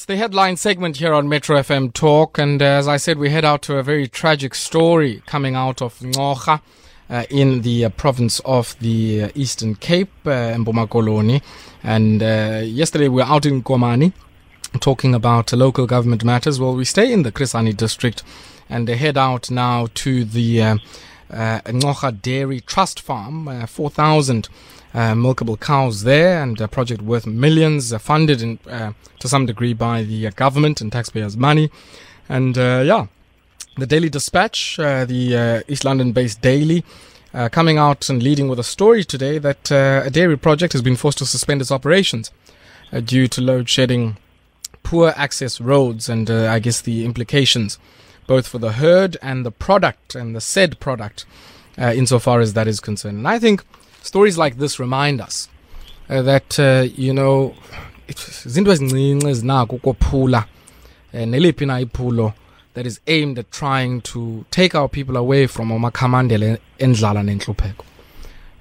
It's 0.00 0.06
the 0.06 0.16
headline 0.16 0.56
segment 0.56 0.96
here 0.96 1.12
on 1.12 1.28
Metro 1.28 1.58
FM 1.58 1.92
Talk, 1.92 2.38
and 2.38 2.62
uh, 2.62 2.64
as 2.64 2.88
I 2.88 2.96
said, 2.96 3.18
we 3.18 3.28
head 3.28 3.44
out 3.44 3.60
to 3.64 3.76
a 3.76 3.82
very 3.82 4.08
tragic 4.08 4.54
story 4.54 5.22
coming 5.26 5.54
out 5.54 5.82
of 5.82 5.98
Ncora. 5.98 6.62
Uh, 7.10 7.24
in 7.28 7.60
the 7.60 7.84
uh, 7.84 7.90
province 7.90 8.40
of 8.46 8.78
the 8.78 9.24
uh, 9.24 9.28
Eastern 9.34 9.74
Cape, 9.74 10.10
uh, 10.24 10.54
in 10.54 10.64
Bomakoloni. 10.64 11.42
And 11.82 12.22
uh, 12.22 12.62
yesterday 12.64 13.08
we 13.08 13.16
were 13.16 13.28
out 13.28 13.44
in 13.44 13.62
Komani 13.62 14.14
talking 14.80 15.14
about 15.14 15.52
local 15.52 15.86
government 15.86 16.24
matters. 16.24 16.58
Well, 16.58 16.74
we 16.74 16.86
stay 16.86 17.12
in 17.12 17.22
the 17.22 17.30
Chris 17.30 17.52
Hani 17.52 17.76
district 17.76 18.22
and 18.70 18.88
head 18.88 19.18
out 19.18 19.50
now 19.50 19.88
to 19.96 20.24
the 20.24 20.62
uh, 20.62 20.76
uh, 21.30 22.10
Dairy 22.22 22.60
Trust 22.60 23.00
Farm, 23.00 23.48
uh, 23.48 23.66
4,000 23.66 24.48
uh, 24.92 25.14
milkable 25.14 25.58
cows 25.58 26.02
there, 26.02 26.42
and 26.42 26.60
a 26.60 26.66
project 26.66 27.00
worth 27.02 27.26
millions, 27.26 27.92
uh, 27.92 27.98
funded 27.98 28.42
in, 28.42 28.58
uh, 28.68 28.92
to 29.20 29.28
some 29.28 29.46
degree 29.46 29.72
by 29.72 30.02
the 30.02 30.26
uh, 30.26 30.30
government 30.34 30.80
and 30.80 30.90
taxpayers' 30.90 31.36
money. 31.36 31.70
And 32.28 32.56
yeah, 32.56 33.06
the 33.76 33.86
Daily 33.86 34.08
Dispatch, 34.08 34.76
the 34.76 35.64
East 35.68 35.84
London 35.84 36.12
based 36.12 36.40
daily, 36.40 36.84
uh, 37.32 37.48
coming 37.48 37.78
out 37.78 38.08
and 38.08 38.22
leading 38.22 38.48
with 38.48 38.58
a 38.58 38.64
story 38.64 39.04
today 39.04 39.38
that 39.38 39.70
uh, 39.70 40.02
a 40.04 40.10
dairy 40.10 40.36
project 40.36 40.72
has 40.72 40.82
been 40.82 40.96
forced 40.96 41.18
to 41.18 41.26
suspend 41.26 41.60
its 41.60 41.70
operations 41.70 42.32
uh, 42.92 43.00
due 43.00 43.28
to 43.28 43.40
load 43.40 43.68
shedding, 43.68 44.16
poor 44.82 45.12
access 45.16 45.60
roads, 45.60 46.08
and 46.08 46.28
I 46.30 46.58
guess 46.58 46.80
the 46.80 47.04
implications 47.04 47.78
both 48.26 48.46
for 48.48 48.58
the 48.58 48.72
herd 48.72 49.16
and 49.22 49.46
the 49.46 49.50
product 49.52 50.14
and 50.14 50.34
the 50.34 50.40
said 50.40 50.80
product 50.80 51.24
insofar 51.76 52.40
as 52.40 52.52
that 52.54 52.68
is 52.68 52.80
concerned. 52.80 53.18
And 53.18 53.28
I 53.28 53.38
think 53.38 53.64
stories 54.02 54.38
like 54.38 54.58
this 54.58 54.78
remind 54.80 55.20
us 55.20 55.48
uh, 56.08 56.22
that, 56.22 56.58
uh, 56.58 56.86
you 56.96 57.12
know, 57.12 57.54
izinto 58.46 58.72
ezincinci 58.72 59.28
ezinako 59.28 59.76
ukophula 59.76 60.44
eh, 61.12 61.28
neliphi 61.28 61.66
na 61.66 61.80
iphulo 61.80 62.32
that 62.74 62.86
is 62.86 63.00
aimed 63.06 63.38
at 63.38 63.50
trying 63.50 64.00
to 64.00 64.44
take 64.50 64.78
our 64.78 64.88
people 64.88 65.16
away 65.16 65.46
from 65.46 65.72
amakhamandela 65.72 66.58
endlala 66.78 67.22
nentlupheko. 67.22 67.84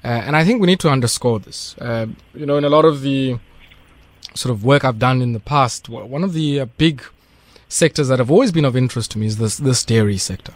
Uh, 0.03 0.07
and 0.07 0.35
I 0.35 0.45
think 0.45 0.61
we 0.61 0.67
need 0.67 0.79
to 0.79 0.89
underscore 0.89 1.39
this. 1.39 1.75
Uh, 1.79 2.07
you 2.33 2.45
know, 2.45 2.57
in 2.57 2.63
a 2.63 2.69
lot 2.69 2.85
of 2.85 3.01
the 3.01 3.37
sort 4.33 4.51
of 4.51 4.63
work 4.63 4.85
I've 4.85 4.99
done 4.99 5.21
in 5.21 5.33
the 5.33 5.39
past, 5.39 5.89
one 5.89 6.23
of 6.23 6.33
the 6.33 6.61
uh, 6.61 6.65
big 6.77 7.01
sectors 7.67 8.07
that 8.07 8.19
have 8.19 8.31
always 8.31 8.51
been 8.51 8.65
of 8.65 8.75
interest 8.75 9.11
to 9.11 9.19
me 9.19 9.27
is 9.27 9.37
this 9.37 9.57
this 9.57 9.83
dairy 9.83 10.17
sector. 10.17 10.53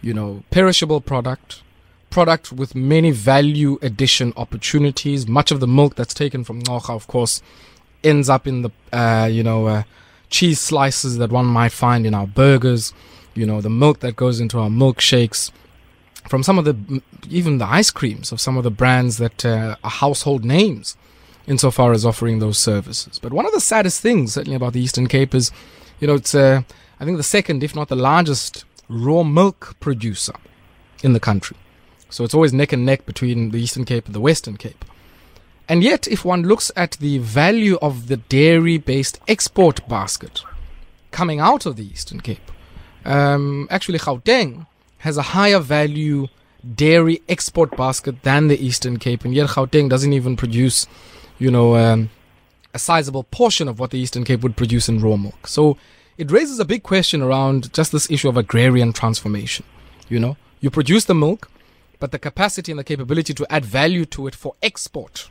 You 0.00 0.14
know, 0.14 0.44
perishable 0.50 1.00
product, 1.00 1.62
product 2.10 2.52
with 2.52 2.74
many 2.74 3.10
value 3.10 3.78
addition 3.82 4.32
opportunities. 4.36 5.26
Much 5.26 5.50
of 5.50 5.60
the 5.60 5.66
milk 5.66 5.94
that's 5.94 6.14
taken 6.14 6.44
from 6.44 6.62
Ncora, 6.62 6.94
of 6.94 7.06
course, 7.06 7.42
ends 8.02 8.28
up 8.28 8.46
in 8.46 8.62
the 8.62 8.70
uh, 8.92 9.28
you 9.30 9.42
know 9.42 9.66
uh, 9.66 9.82
cheese 10.30 10.60
slices 10.60 11.18
that 11.18 11.30
one 11.30 11.46
might 11.46 11.72
find 11.72 12.06
in 12.06 12.14
our 12.14 12.26
burgers. 12.26 12.92
You 13.34 13.46
know, 13.46 13.60
the 13.60 13.70
milk 13.70 14.00
that 14.00 14.16
goes 14.16 14.40
into 14.40 14.58
our 14.58 14.70
milkshakes. 14.70 15.50
From 16.28 16.42
some 16.42 16.58
of 16.58 16.64
the 16.64 17.02
even 17.30 17.58
the 17.58 17.64
ice 17.64 17.90
creams 17.90 18.32
of 18.32 18.40
some 18.40 18.56
of 18.56 18.64
the 18.64 18.70
brands 18.70 19.16
that 19.18 19.44
uh, 19.44 19.76
are 19.82 19.90
household 19.90 20.44
names, 20.44 20.96
insofar 21.46 21.92
as 21.92 22.04
offering 22.04 22.38
those 22.38 22.58
services. 22.58 23.18
But 23.18 23.32
one 23.32 23.46
of 23.46 23.52
the 23.52 23.60
saddest 23.60 24.02
things, 24.02 24.34
certainly 24.34 24.56
about 24.56 24.74
the 24.74 24.80
Eastern 24.80 25.06
Cape, 25.06 25.34
is 25.34 25.50
you 26.00 26.06
know, 26.06 26.14
it's, 26.14 26.34
uh, 26.34 26.62
I 27.00 27.04
think, 27.04 27.16
the 27.16 27.22
second, 27.22 27.62
if 27.62 27.74
not 27.74 27.88
the 27.88 27.96
largest, 27.96 28.64
raw 28.88 29.22
milk 29.22 29.76
producer 29.80 30.34
in 31.02 31.12
the 31.12 31.20
country. 31.20 31.56
So 32.10 32.24
it's 32.24 32.34
always 32.34 32.52
neck 32.52 32.72
and 32.72 32.86
neck 32.86 33.06
between 33.06 33.50
the 33.50 33.58
Eastern 33.58 33.84
Cape 33.84 34.06
and 34.06 34.14
the 34.14 34.20
Western 34.20 34.56
Cape. 34.56 34.84
And 35.68 35.84
yet, 35.84 36.08
if 36.08 36.24
one 36.24 36.42
looks 36.42 36.70
at 36.76 36.92
the 36.92 37.18
value 37.18 37.78
of 37.82 38.08
the 38.08 38.16
dairy 38.16 38.78
based 38.78 39.20
export 39.28 39.86
basket 39.86 40.42
coming 41.10 41.40
out 41.40 41.66
of 41.66 41.76
the 41.76 41.86
Eastern 41.86 42.20
Cape, 42.20 42.50
um, 43.04 43.68
actually, 43.70 43.98
Gauteng 43.98 44.66
has 44.98 45.16
a 45.16 45.22
higher 45.22 45.58
value 45.58 46.28
dairy 46.74 47.22
export 47.28 47.76
basket 47.76 48.22
than 48.22 48.48
the 48.48 48.64
Eastern 48.64 48.98
Cape, 48.98 49.24
and 49.24 49.34
yet 49.34 49.50
Gauteng 49.50 49.88
doesn't 49.88 50.12
even 50.12 50.36
produce, 50.36 50.86
you 51.38 51.50
know, 51.50 51.76
um, 51.76 52.10
a 52.74 52.78
sizable 52.78 53.24
portion 53.24 53.68
of 53.68 53.78
what 53.78 53.90
the 53.90 53.98
Eastern 53.98 54.24
Cape 54.24 54.42
would 54.42 54.56
produce 54.56 54.88
in 54.88 55.00
raw 55.00 55.16
milk. 55.16 55.46
So 55.46 55.76
it 56.16 56.30
raises 56.30 56.58
a 56.58 56.64
big 56.64 56.82
question 56.82 57.22
around 57.22 57.72
just 57.72 57.92
this 57.92 58.10
issue 58.10 58.28
of 58.28 58.36
agrarian 58.36 58.92
transformation. 58.92 59.64
You 60.08 60.18
know, 60.18 60.36
you 60.60 60.70
produce 60.70 61.04
the 61.04 61.14
milk, 61.14 61.50
but 61.98 62.12
the 62.12 62.18
capacity 62.18 62.72
and 62.72 62.78
the 62.78 62.84
capability 62.84 63.34
to 63.34 63.46
add 63.50 63.64
value 63.64 64.04
to 64.06 64.26
it 64.26 64.34
for 64.34 64.54
export, 64.62 65.28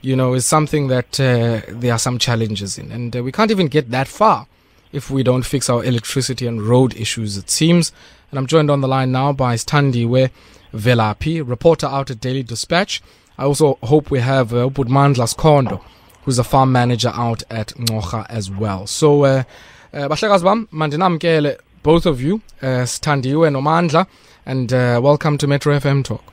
you 0.00 0.16
know, 0.16 0.34
is 0.34 0.46
something 0.46 0.88
that 0.88 1.20
uh, 1.20 1.60
there 1.68 1.92
are 1.92 1.98
some 1.98 2.18
challenges 2.18 2.78
in. 2.78 2.90
And 2.92 3.16
uh, 3.16 3.22
we 3.22 3.32
can't 3.32 3.50
even 3.50 3.68
get 3.68 3.90
that 3.90 4.08
far 4.08 4.46
if 4.92 5.10
we 5.10 5.22
don't 5.22 5.44
fix 5.44 5.68
our 5.68 5.84
electricity 5.84 6.46
and 6.46 6.62
road 6.62 6.96
issues, 6.96 7.36
it 7.36 7.50
seems. 7.50 7.92
And 8.30 8.38
I'm 8.38 8.46
joined 8.46 8.70
on 8.70 8.80
the 8.80 8.88
line 8.88 9.12
now 9.12 9.32
by 9.32 9.54
Standiwe 9.54 10.30
Velaphi, 10.72 11.46
reporter 11.46 11.86
out 11.86 12.10
at 12.10 12.20
Daily 12.20 12.42
Dispatch. 12.42 13.02
I 13.38 13.44
also 13.44 13.78
hope 13.82 14.10
we 14.10 14.20
have 14.20 14.52
uh, 14.52 14.68
Budmandla 14.68 15.32
Sikhondo, 15.32 15.82
who's 16.24 16.38
a 16.38 16.44
farm 16.44 16.72
manager 16.72 17.12
out 17.14 17.42
at 17.50 17.68
Ncora 17.68 18.26
as 18.28 18.50
well. 18.50 18.86
So, 18.86 19.24
uh, 19.24 19.44
uh, 19.92 20.08
bahlekazi 20.08 20.42
bam, 20.42 21.58
both 21.82 22.06
of 22.06 22.20
you, 22.20 22.42
uh, 22.60 22.84
Standiwe 22.84 23.48
Nomandla, 23.50 24.06
and 24.48 24.72
uh, 24.72 24.98
welcome 25.04 25.36
to 25.36 25.46
Metro 25.46 25.78
FM 25.78 26.02
Talk. 26.02 26.24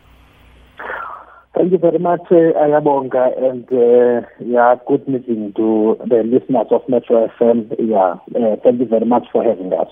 Thank 1.54 1.72
you 1.74 1.78
very 1.78 2.00
much, 2.00 2.22
uh, 2.32 2.56
Ayabonga, 2.64 3.26
and 3.44 3.68
uh, 3.72 4.26
yeah, 4.40 4.76
good 4.88 5.06
meeting 5.08 5.52
to 5.54 5.98
the 6.00 6.24
listeners 6.24 6.68
of 6.72 6.82
Metro 6.88 7.28
FM. 7.40 7.76
Yeah, 7.78 8.16
uh, 8.34 8.56
thank 8.64 8.80
you 8.80 8.86
very 8.86 9.06
much 9.06 9.28
for 9.32 9.44
having 9.44 9.72
us. 9.74 9.88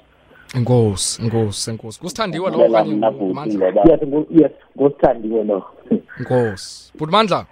Ngos, 0.55 1.19
enkosi, 1.19 1.71
enkosi. 1.71 1.99
Kusithandiwe 1.99 2.51
lo 2.51 2.69
kanye 2.69 3.11
Budmandla? 3.11 3.85
Yes, 3.85 3.99
yes, 4.29 4.51
ngosithandiwe 4.77 5.43
lo. 5.43 5.65
Enkosi. 6.19 6.91
Budmandla, 6.97 7.45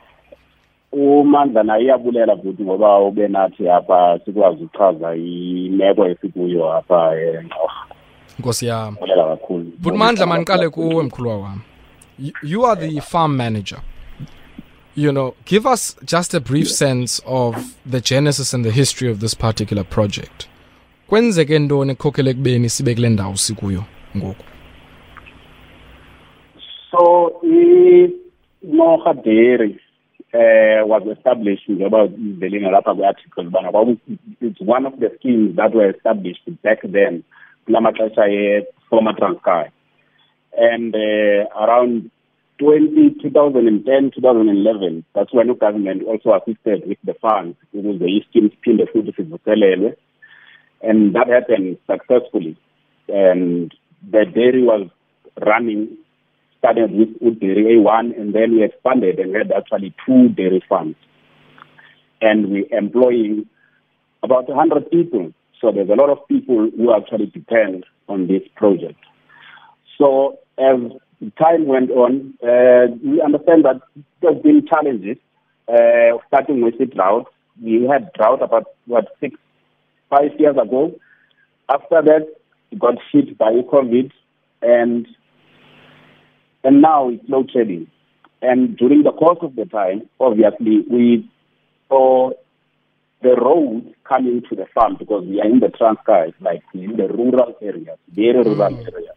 umandla 0.92 1.64
naye 1.64 1.84
iyabulela 1.84 2.38
futhi 2.38 2.64
ngoba 2.64 3.00
ube 3.00 3.28
nathi 3.28 3.70
apha 3.70 4.20
sikwazi 4.26 4.64
ukuchaza 4.64 5.16
imeko 5.16 6.06
esikuyo 6.08 6.74
apha 6.74 7.16
eNgqorha 7.16 7.81
enkosi 8.40 8.66
yami. 8.66 8.98
bulela 9.00 9.24
kakhulu 9.28 9.72
Budmandla 9.80 10.26
maniqale 10.26 10.70
kuwe 10.70 11.04
mkhulwa 11.04 11.38
wami. 11.38 11.62
You- 12.44 12.66
are 12.66 12.88
the 12.90 13.02
farm 13.02 13.36
manager. 13.36 13.80
You 14.96 15.12
know, 15.12 15.34
give 15.46 15.66
us 15.66 15.98
just 16.06 16.34
a 16.34 16.40
brief 16.40 16.68
sense 16.68 17.24
of 17.26 17.56
the 17.92 18.02
genesis 18.02 18.54
and 18.54 18.66
the 18.66 18.72
history 18.72 19.10
of 19.12 19.20
this 19.20 19.36
particular 19.36 19.86
project. 19.86 20.48
Kwenzeke 21.08 21.60
ntoni 21.60 21.92
ekhokhele 21.92 22.30
ekubeni 22.32 22.70
sibe 22.70 22.96
kule 22.96 23.10
ndawo 23.10 23.36
sikuyo 23.36 23.84
ngoku? 24.18 24.44
so 26.92 27.34
iNgqorha 27.44 29.14
Dairy 29.24 29.80
uh, 30.34 30.86
was 30.88 31.04
established 31.18 31.70
njengoba 31.70 32.04
ivelinga 32.06 32.72
lapha 32.72 32.96
kwi-article 32.96 33.48
ubana 33.48 33.98
it's 34.42 34.62
one 34.62 34.86
of 34.88 34.94
the 35.00 35.10
schemes 35.20 35.56
that 35.56 35.74
were 35.74 35.90
established 35.90 36.50
back 36.64 36.82
then 36.92 37.24
kula 37.72 37.82
maxesha 37.82 38.28
ye-former 38.28 39.14
Transkei 39.14 39.70
and 40.58 40.96
uh, 40.96 41.48
around 41.64 42.12
20, 42.60 43.16
2010, 43.22 44.12
2011, 44.16 45.04
that's 45.16 45.34
when 45.34 45.48
the 45.48 45.56
government 45.56 46.04
also 46.04 46.34
assisted 46.34 46.84
with 46.88 46.98
the 47.04 47.14
funds 47.22 47.58
ukuze 47.74 48.06
i-scheme 48.18 48.50
siphinde 48.50 48.86
futhi 48.92 49.12
sivuselelwe 49.16 49.96
and 50.82 51.16
that 51.16 51.28
happened 51.28 51.78
successfully 51.88 52.58
and 53.08 53.74
the 54.12 54.26
dairy 54.26 54.64
was 54.64 54.88
running 55.48 55.88
started 56.62 56.92
with 56.92 57.10
Udiri 57.20 57.64
A1 57.74 58.20
and 58.20 58.36
then 58.36 58.52
we 58.52 58.64
expanded 58.64 59.18
and 59.20 59.36
had 59.36 59.52
actually 59.52 59.96
two 60.06 60.30
dairy 60.30 60.64
farms. 60.70 60.96
And 62.22 62.52
we 62.52 62.68
employing 62.72 63.48
about 64.22 64.48
100 64.48 64.92
people. 64.92 65.34
So 65.62 65.72
there's 65.72 65.90
a 65.90 65.94
lot 65.94 66.10
of 66.10 66.28
people 66.28 66.70
who 66.76 66.94
actually 66.94 67.28
depend 67.28 67.86
on 68.10 68.28
this 68.28 68.42
project. 68.56 69.00
So 69.98 70.40
as 70.58 70.92
time 71.38 71.68
went 71.68 71.92
on, 71.92 72.34
uh, 72.44 72.88
we 73.06 73.22
understand 73.22 73.64
that 73.66 73.80
there's 74.22 74.42
been 74.42 74.66
challenges, 74.68 75.18
uh, 75.68 76.18
starting 76.28 76.62
with 76.62 76.80
the 76.80 76.88
drought. 76.88 77.28
We 77.62 77.88
had 77.88 78.12
drought 78.14 78.42
about, 78.42 78.66
what, 78.88 79.06
six, 79.20 79.36
five 80.10 80.32
years 80.40 80.58
ago. 80.58 80.96
After 81.70 82.02
that, 82.02 82.28
it 82.72 82.80
got 82.80 82.96
hit 83.12 83.38
by 83.38 83.52
COVID 83.52 84.12
and 84.62 85.08
and 86.64 86.82
now 86.82 87.10
it's 87.10 87.28
load 87.28 87.50
shedding. 87.52 87.88
And 88.42 88.78
during 88.78 89.04
the 89.04 89.12
course 89.12 89.40
of 89.42 89.56
the 89.56 89.66
time, 89.66 90.04
obviously, 90.20 90.84
we 90.90 91.30
saw 91.90 92.32
the 93.22 93.36
road 93.36 93.94
coming 94.04 94.42
to 94.50 94.56
the 94.56 94.66
farm 94.74 94.96
because 94.98 95.26
we 95.26 95.40
are 95.42 95.48
in 95.48 95.60
the 95.60 95.68
Transkei, 95.68 96.34
like 96.42 96.64
in 96.74 96.98
the 96.98 97.08
rural 97.08 97.56
areas, 97.62 97.98
very 98.10 98.44
mm. 98.44 98.46
rural 98.46 98.76
areas. 98.76 99.16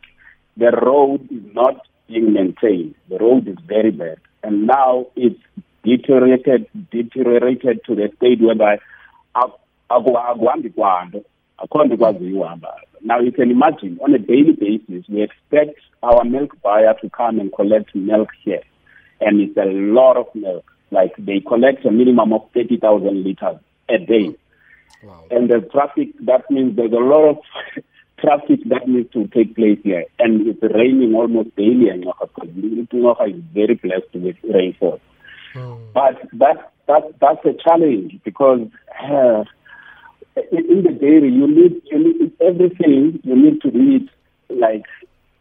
The 0.57 0.71
road 0.71 1.29
is 1.31 1.55
not 1.55 1.87
being 2.09 2.33
maintained. 2.33 2.95
The 3.09 3.19
road 3.19 3.49
is 3.49 3.57
very 3.67 3.91
bad. 3.91 4.19
And 4.43 4.67
now 4.67 5.07
it's 5.17 5.41
deteriorated, 5.85 6.67
deteriorated 6.91 7.81
to 7.87 7.95
the 7.95 8.11
state 8.17 8.41
whereby 8.41 8.79
akuhambi 9.89 10.71
kwanto 10.71 11.23
akho 11.59 11.85
nto 11.85 11.95
ikwaziyo 11.95 12.41
uhamba 12.41 12.81
now 13.01 13.21
you 13.21 13.33
can 13.33 13.51
imagine 13.51 13.97
on 14.01 14.15
a 14.15 14.19
daily 14.19 14.53
basis 14.53 15.09
we 15.09 15.23
expect 15.23 15.79
our 16.03 16.25
milk 16.25 16.57
buyer 16.63 16.95
to 17.01 17.09
come 17.11 17.41
and 17.41 17.53
collect 17.53 17.95
milk 17.95 18.31
here 18.45 18.63
and 19.21 19.41
it's 19.41 19.57
a 19.57 19.65
lot 19.65 20.17
of 20.17 20.27
milk 20.35 20.65
like 20.91 21.15
they 21.19 21.41
collect 21.41 21.85
a 21.87 21.91
minimum 21.91 22.33
of 22.33 22.43
30,000 22.55 23.25
liters 23.25 23.59
a 23.89 23.99
day 23.99 24.35
wow. 25.03 25.25
and 25.31 25.51
the 25.51 25.61
traffic 25.73 26.09
that 26.21 26.51
means 26.51 26.77
there's 26.77 26.93
a 26.93 26.97
lot 26.97 27.31
of 27.31 27.39
traffic 28.19 28.61
that 28.67 28.89
needs 28.89 29.13
to 29.13 29.27
take 29.29 29.55
place 29.55 29.79
here 29.83 30.05
and 30.19 30.47
it's 30.47 30.63
raining 30.75 31.15
almost 31.15 31.55
daily 31.57 31.89
in 31.89 32.03
Ncora 32.03 32.29
because 32.35 33.35
is 33.35 33.43
very 33.53 33.75
blessed 33.75 34.15
with 34.15 34.37
rainfall 34.45 35.01
mm. 35.55 35.93
but 35.93 36.21
that 36.35 36.73
that 36.87 37.03
that's 37.21 37.45
a 37.45 37.55
challenge 37.63 38.19
because 38.25 38.69
uh, 39.03 39.45
in 40.37 40.83
the 40.83 40.93
dairy, 40.93 41.31
you 41.31 41.47
need, 41.47 41.83
you 41.91 41.99
need 41.99 42.33
everything. 42.41 43.21
You 43.23 43.37
need 43.37 43.61
to 43.63 43.69
it 43.69 44.09
like 44.49 44.85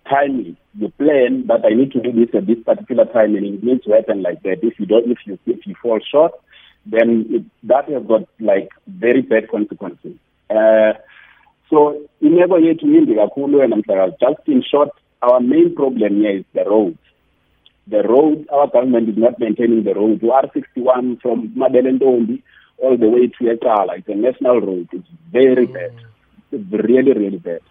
timely. 0.09 0.55
You 0.77 0.89
plan 0.89 1.47
that 1.47 1.65
I 1.65 1.73
need 1.75 1.91
to 1.93 2.01
do 2.01 2.11
this 2.11 2.33
at 2.35 2.47
this 2.47 2.63
particular 2.63 3.05
time, 3.05 3.35
and 3.35 3.45
it 3.45 3.63
needs 3.63 3.83
to 3.85 3.91
happen 3.91 4.21
like 4.21 4.43
that. 4.43 4.59
If 4.61 4.79
you 4.79 4.85
don't, 4.85 5.09
if 5.09 5.19
you 5.25 5.37
if 5.45 5.65
you 5.65 5.75
fall 5.81 5.99
short, 5.99 6.33
then 6.85 7.25
it, 7.30 7.44
that 7.63 7.89
has 7.89 8.03
got 8.03 8.27
like 8.39 8.69
very 8.88 9.21
bad 9.21 9.50
consequences. 9.50 10.15
Uh, 10.50 10.94
so 11.69 11.97
imeko 12.21 12.59
yethu 12.59 12.88
yimbi 12.88 13.15
kakhulu 13.15 13.59
wena 13.59 13.75
mhlakazi 13.75 14.18
just 14.19 14.47
in 14.47 14.62
short 14.63 14.91
our 15.21 15.39
main 15.39 15.74
problem 15.75 16.15
here 16.21 16.38
is 16.38 16.45
the 16.53 16.63
roads 16.63 16.97
the 17.88 18.01
road 18.01 18.45
our 18.51 18.68
government 18.68 19.09
is 19.09 19.18
not 19.18 19.39
maintaining 19.39 19.83
the 19.83 19.94
road 19.94 20.21
r61 20.21 21.21
from 21.21 21.50
mabelentombi 21.56 22.41
all 22.77 22.97
the 22.97 23.07
way 23.07 23.27
to 23.27 23.44
Ekala. 23.45 23.97
It's 23.97 24.09
a 24.09 24.15
national 24.15 24.62
road. 24.62 24.89
It's 24.91 25.07
very 25.31 25.65
bad. 25.65 25.94
It's 26.51 26.71
really, 26.71 27.13
really 27.13 27.38
bad. 27.38 27.62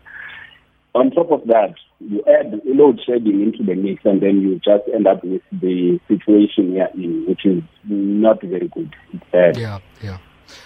On 0.95 1.11
top 1.11 1.31
of 1.31 1.47
that, 1.47 1.75
you 2.01 2.23
add 2.29 2.61
load 2.65 3.01
shedding 3.07 3.41
into 3.43 3.63
the 3.63 3.75
mix, 3.75 4.05
and 4.05 4.21
then 4.21 4.43
you 4.43 4.57
just 4.57 4.85
end 4.95 5.07
up 5.07 5.25
with 5.25 5.43
the 5.51 5.99
situation 6.09 6.73
here 6.73 6.89
in, 6.95 7.25
which 7.27 7.47
is 7.47 7.63
not 7.85 8.43
very 8.43 8.69
good. 8.69 8.95
It's 9.13 9.25
bad. 9.33 9.57
Yeah, 9.57 9.79
yeah. 10.03 10.19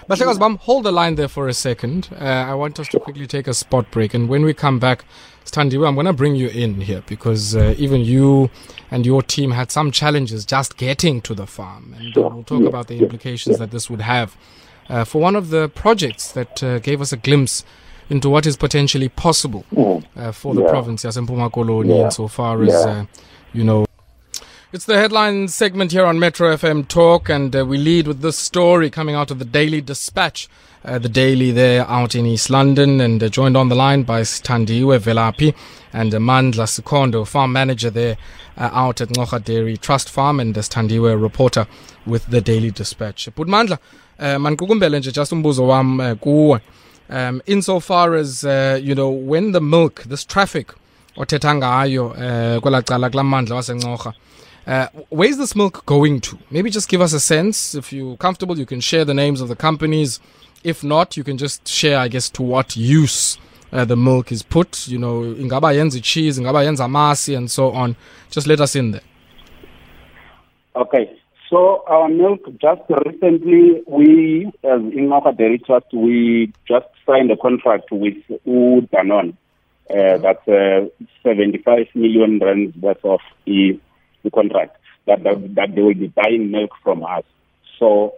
Bahlekazi 0.08 0.38
Bam, 0.38 0.56
hold 0.56 0.84
the 0.84 0.92
line 0.92 1.14
there 1.14 1.28
for 1.28 1.46
a 1.46 1.54
second. 1.54 2.08
Uh, 2.12 2.24
I 2.24 2.54
want 2.54 2.80
us 2.80 2.88
to 2.88 2.98
quickly 2.98 3.26
take 3.26 3.46
a 3.46 3.54
spot 3.54 3.90
break. 3.90 4.14
And 4.14 4.28
when 4.28 4.44
we 4.44 4.52
come 4.52 4.80
back, 4.80 5.04
Standiwe, 5.44 5.86
I'm 5.86 5.94
going 5.94 6.06
to 6.06 6.12
bring 6.12 6.34
you 6.34 6.48
in 6.48 6.80
here 6.80 7.02
because 7.06 7.54
uh, 7.54 7.74
even 7.78 8.00
you 8.00 8.50
and 8.90 9.06
your 9.06 9.22
team 9.22 9.52
had 9.52 9.70
some 9.70 9.92
challenges 9.92 10.44
just 10.44 10.76
getting 10.76 11.20
to 11.22 11.34
the 11.34 11.46
farm. 11.46 11.94
And 11.98 12.16
uh, 12.18 12.28
we'll 12.32 12.42
talk 12.42 12.64
about 12.64 12.88
the 12.88 12.98
implications 12.98 13.58
that 13.58 13.70
this 13.70 13.88
would 13.88 14.00
have 14.00 14.36
uh, 14.88 15.04
for 15.04 15.20
one 15.20 15.36
of 15.36 15.50
the 15.50 15.68
projects 15.68 16.32
that 16.32 16.62
uh, 16.62 16.78
gave 16.78 17.00
us 17.00 17.12
a 17.12 17.16
glimpse 17.16 17.64
into 18.10 18.30
what 18.30 18.46
is 18.46 18.56
potentially 18.56 19.08
possible 19.08 19.64
mm. 19.72 20.04
uh, 20.16 20.32
for 20.32 20.54
the 20.54 20.62
yeah. 20.62 20.70
province, 20.70 21.04
Yasempumalanga 21.04 21.50
Koloni, 21.52 21.96
yeah. 21.98 22.04
insofar 22.04 22.62
as, 22.62 22.68
yeah. 22.68 23.06
you 23.52 23.64
know, 23.64 23.86
it's 24.72 24.84
the 24.84 24.98
headline 24.98 25.48
segment 25.48 25.92
here 25.92 26.04
on 26.04 26.18
Metro 26.18 26.54
FM 26.54 26.86
Talk, 26.88 27.30
and 27.30 27.54
uh, 27.56 27.64
we 27.64 27.78
lead 27.78 28.06
with 28.06 28.20
this 28.20 28.36
story 28.36 28.90
coming 28.90 29.14
out 29.14 29.30
of 29.30 29.38
the 29.38 29.44
Daily 29.44 29.80
Dispatch. 29.80 30.48
Uh, 30.84 30.98
the 30.98 31.08
Daily 31.08 31.50
there 31.50 31.88
out 31.88 32.14
in 32.14 32.26
East 32.26 32.50
London, 32.50 33.00
and 33.00 33.22
uh, 33.22 33.28
joined 33.28 33.56
on 33.56 33.68
the 33.68 33.74
line 33.74 34.02
by 34.02 34.20
Standiwe 34.22 34.98
Velaphi 34.98 35.54
and 35.92 36.12
uh, 36.14 36.18
Mandla 36.18 36.66
Sikhondo, 36.66 37.26
farm 37.26 37.52
manager 37.52 37.90
there 37.90 38.16
uh, 38.58 38.68
out 38.72 39.00
at 39.00 39.08
Ncora 39.08 39.42
Dairy 39.42 39.76
Trust 39.76 40.10
Farm, 40.10 40.40
and 40.40 40.58
uh, 40.58 40.60
Standiwe, 40.60 41.20
reporter 41.20 41.66
with 42.04 42.26
the 42.26 42.40
Daily 42.40 42.70
Dispatch. 42.70 43.28
But 43.34 43.46
Mandla, 43.46 43.78
uh, 44.18 44.36
mankukumbele 44.38 44.98
nje 44.98 45.12
just 45.12 45.32
umbuzo 45.32 45.66
wam 45.66 46.00
uh, 46.00 46.12
kuwe. 46.14 46.60
Um, 47.08 47.40
insofar 47.46 48.14
as, 48.14 48.44
uh, 48.44 48.80
you 48.82 48.94
know, 48.94 49.10
when 49.10 49.52
the 49.52 49.60
milk, 49.60 50.02
this 50.04 50.24
traffic, 50.24 50.72
othetha 51.16 51.54
ngayo 51.54 52.10
uh, 52.10 52.60
kwela 52.60 52.82
cala 52.82 53.10
mandla 53.10 53.56
wasencocha 53.56 54.14
uh, 54.66 54.88
where's 55.10 55.36
this 55.36 55.54
milk 55.54 55.86
going 55.86 56.20
to? 56.20 56.38
Maybe 56.50 56.70
just 56.70 56.88
give 56.88 57.00
us 57.00 57.12
a 57.12 57.20
sense. 57.20 57.74
If 57.74 57.92
you're 57.92 58.16
comfortable, 58.16 58.58
you 58.58 58.66
can 58.66 58.80
share 58.80 59.04
the 59.04 59.14
names 59.14 59.40
of 59.40 59.48
the 59.48 59.56
companies. 59.56 60.18
If 60.64 60.82
not, 60.82 61.16
you 61.16 61.22
can 61.22 61.38
just 61.38 61.68
share, 61.68 61.98
I 61.98 62.08
guess, 62.08 62.28
to 62.30 62.42
what 62.42 62.76
use 62.76 63.38
uh, 63.72 63.84
the 63.84 63.96
milk 63.96 64.32
is 64.32 64.42
put. 64.42 64.88
You 64.88 64.98
know, 64.98 65.20
ingaba 65.22 65.72
yenza 65.72 66.02
cheese, 66.02 66.38
ingaba 66.38 66.64
yenza 66.64 66.88
masi, 66.88 67.36
and 67.36 67.48
so 67.48 67.70
on. 67.70 67.94
Just 68.30 68.48
let 68.48 68.60
us 68.60 68.74
in 68.74 68.90
there. 68.90 69.02
Okay. 70.74 71.16
So 71.50 71.84
our 71.86 72.08
milk, 72.08 72.40
just 72.60 72.82
recently, 73.04 73.82
we, 73.86 74.46
as 74.64 74.80
in 74.80 75.12
Dairy 75.38 75.60
Trust, 75.64 75.86
we 75.92 76.52
just 76.66 76.86
signed 77.06 77.30
a 77.30 77.36
contract 77.36 77.90
with 77.92 78.16
U 78.44 78.88
Danone. 78.92 79.36
Uh, 79.88 80.18
that's 80.18 80.48
uh, 80.48 80.88
75 81.22 81.86
million 81.94 82.40
rands 82.40 82.76
worth 82.76 83.04
of 83.04 83.20
the 83.44 83.78
the 84.24 84.30
contract 84.32 84.76
that, 85.06 85.22
that, 85.22 85.54
that 85.54 85.74
they 85.74 85.82
will 85.82 85.94
be 85.94 86.08
buying 86.08 86.50
milk 86.50 86.70
from 86.82 87.04
us. 87.04 87.22
So, 87.78 88.14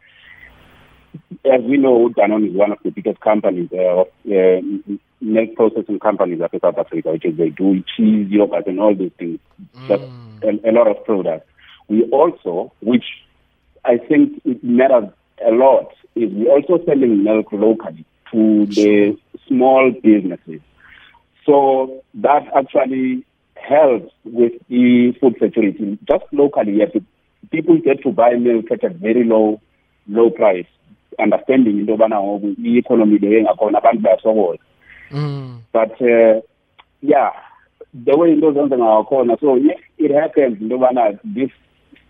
as 1.44 1.60
we 1.62 1.76
know, 1.76 2.08
Danone 2.08 2.48
is 2.48 2.56
one 2.56 2.72
of 2.72 2.78
the 2.82 2.90
biggest 2.90 3.20
companies 3.20 3.68
uh, 3.72 4.00
of 4.00 4.08
uh, 4.26 4.96
milk 5.20 5.54
processing 5.54 5.98
companies 5.98 6.40
of 6.40 6.50
South 6.60 6.78
Africa, 6.78 7.12
which 7.12 7.26
is 7.26 7.36
they 7.36 7.50
do 7.50 7.84
cheese, 7.96 8.28
yogurt, 8.30 8.66
and 8.66 8.80
all 8.80 8.94
these 8.94 9.12
things. 9.18 9.38
Mm. 9.76 9.88
Just 9.88 10.02
a, 10.42 10.70
a 10.70 10.72
lot 10.72 10.88
of 10.88 11.04
products. 11.04 11.46
We 11.88 12.04
also, 12.04 12.72
which 12.80 13.04
I 13.84 13.98
think 13.98 14.40
it 14.44 14.62
matters 14.62 15.10
a 15.46 15.50
lot, 15.50 15.92
is 16.14 16.30
we 16.32 16.48
also 16.48 16.84
selling 16.84 17.24
milk 17.24 17.52
locally 17.52 18.04
to 18.32 18.66
the 18.66 19.18
small 19.46 19.92
businesses. 20.02 20.60
So 21.46 22.02
that 22.14 22.46
actually 22.54 23.24
helps 23.56 24.12
with 24.24 24.52
the 24.68 25.12
food 25.20 25.36
security. 25.40 25.98
Just 26.08 26.24
locally, 26.32 26.78
yes, 26.78 26.90
people 27.50 27.78
get 27.78 28.02
to 28.02 28.12
buy 28.12 28.34
milk 28.34 28.70
at 28.70 28.84
a 28.84 28.90
very 28.90 29.24
low 29.24 29.60
low 30.06 30.30
price, 30.30 30.66
understanding 31.18 31.78
into 31.78 31.92
yobana 31.92 32.20
ngoku 32.20 32.54
i-economy 32.64 33.18
le 33.18 33.40
engakhona 33.40 33.78
abantu 33.78 34.02
bayasokola 34.02 34.58
mm. 35.10 35.58
but 35.72 36.00
uh, 36.00 36.40
yeah 37.02 37.32
the 38.04 38.16
way 38.16 38.32
into 38.32 38.52
zenze 38.52 38.76
ngakhona 38.76 39.36
so 39.40 39.56
if 39.56 39.80
it 39.98 40.10
happens 40.10 40.60
into 40.60 40.74
yobana 40.74 41.18
this 41.24 41.50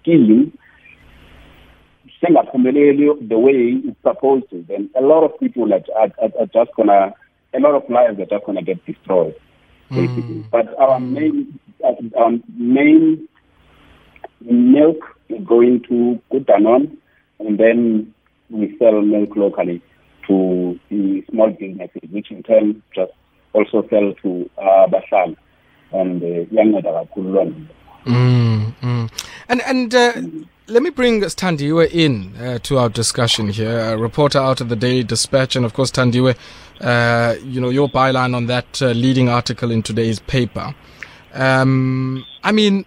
scheme 0.00 0.52
singaphumeleli 2.20 3.28
the 3.28 3.38
way 3.38 3.80
it's 3.84 4.02
supposed 4.02 4.48
to 4.50 4.64
then 4.68 4.90
a 4.98 5.02
lot 5.02 5.24
of 5.24 5.38
people 5.40 5.72
are, 5.72 5.82
are, 5.96 6.10
are 6.40 6.46
just 6.46 6.70
gonna 6.76 7.12
a 7.54 7.60
lot 7.60 7.74
of 7.74 7.88
lives 7.88 8.18
are 8.20 8.26
just 8.26 8.44
gonna 8.44 8.62
get 8.62 8.84
destroyed 8.86 9.34
basically. 9.90 10.22
Mm. 10.22 10.50
But 10.50 10.78
our 10.78 11.00
main 11.00 11.58
our 11.84 12.32
main 12.56 13.28
milk 14.40 14.98
is 15.28 15.44
going 15.44 15.82
to 15.88 16.20
Danone, 16.32 16.96
and 17.38 17.58
then 17.58 18.14
we 18.50 18.76
sell 18.78 19.00
milk 19.00 19.36
locally 19.36 19.82
to 20.26 20.78
the 20.90 21.22
small 21.30 21.50
businesses, 21.50 22.10
which 22.10 22.30
in 22.30 22.42
turn 22.42 22.82
just 22.94 23.12
also 23.52 23.86
sell 23.88 24.12
to 24.22 24.50
uh, 24.58 24.86
Bashal 24.86 25.36
and 25.92 26.22
uh, 26.22 26.46
Young 26.50 26.72
mm, 28.04 28.74
mm. 28.80 29.10
And 29.48 29.62
and 29.62 29.94
uh, 29.94 30.12
let 30.68 30.82
me 30.82 30.90
bring 30.90 31.20
Standiwe 31.22 31.90
in 31.90 32.36
uh, 32.36 32.58
to 32.64 32.78
our 32.78 32.88
discussion 32.88 33.48
here, 33.48 33.78
a 33.78 33.96
reporter 33.96 34.38
out 34.38 34.60
of 34.60 34.68
the 34.68 34.76
Daily 34.76 35.02
Dispatch, 35.02 35.56
and 35.56 35.64
of 35.64 35.72
course 35.72 35.90
Standiwe, 35.90 36.36
uh, 36.80 37.36
you 37.42 37.60
know 37.60 37.70
your 37.70 37.88
byline 37.88 38.34
on 38.34 38.46
that 38.46 38.82
uh, 38.82 38.88
leading 38.88 39.28
article 39.28 39.70
in 39.70 39.82
today's 39.82 40.20
paper. 40.20 40.74
Um, 41.34 42.24
I 42.44 42.52
mean, 42.52 42.84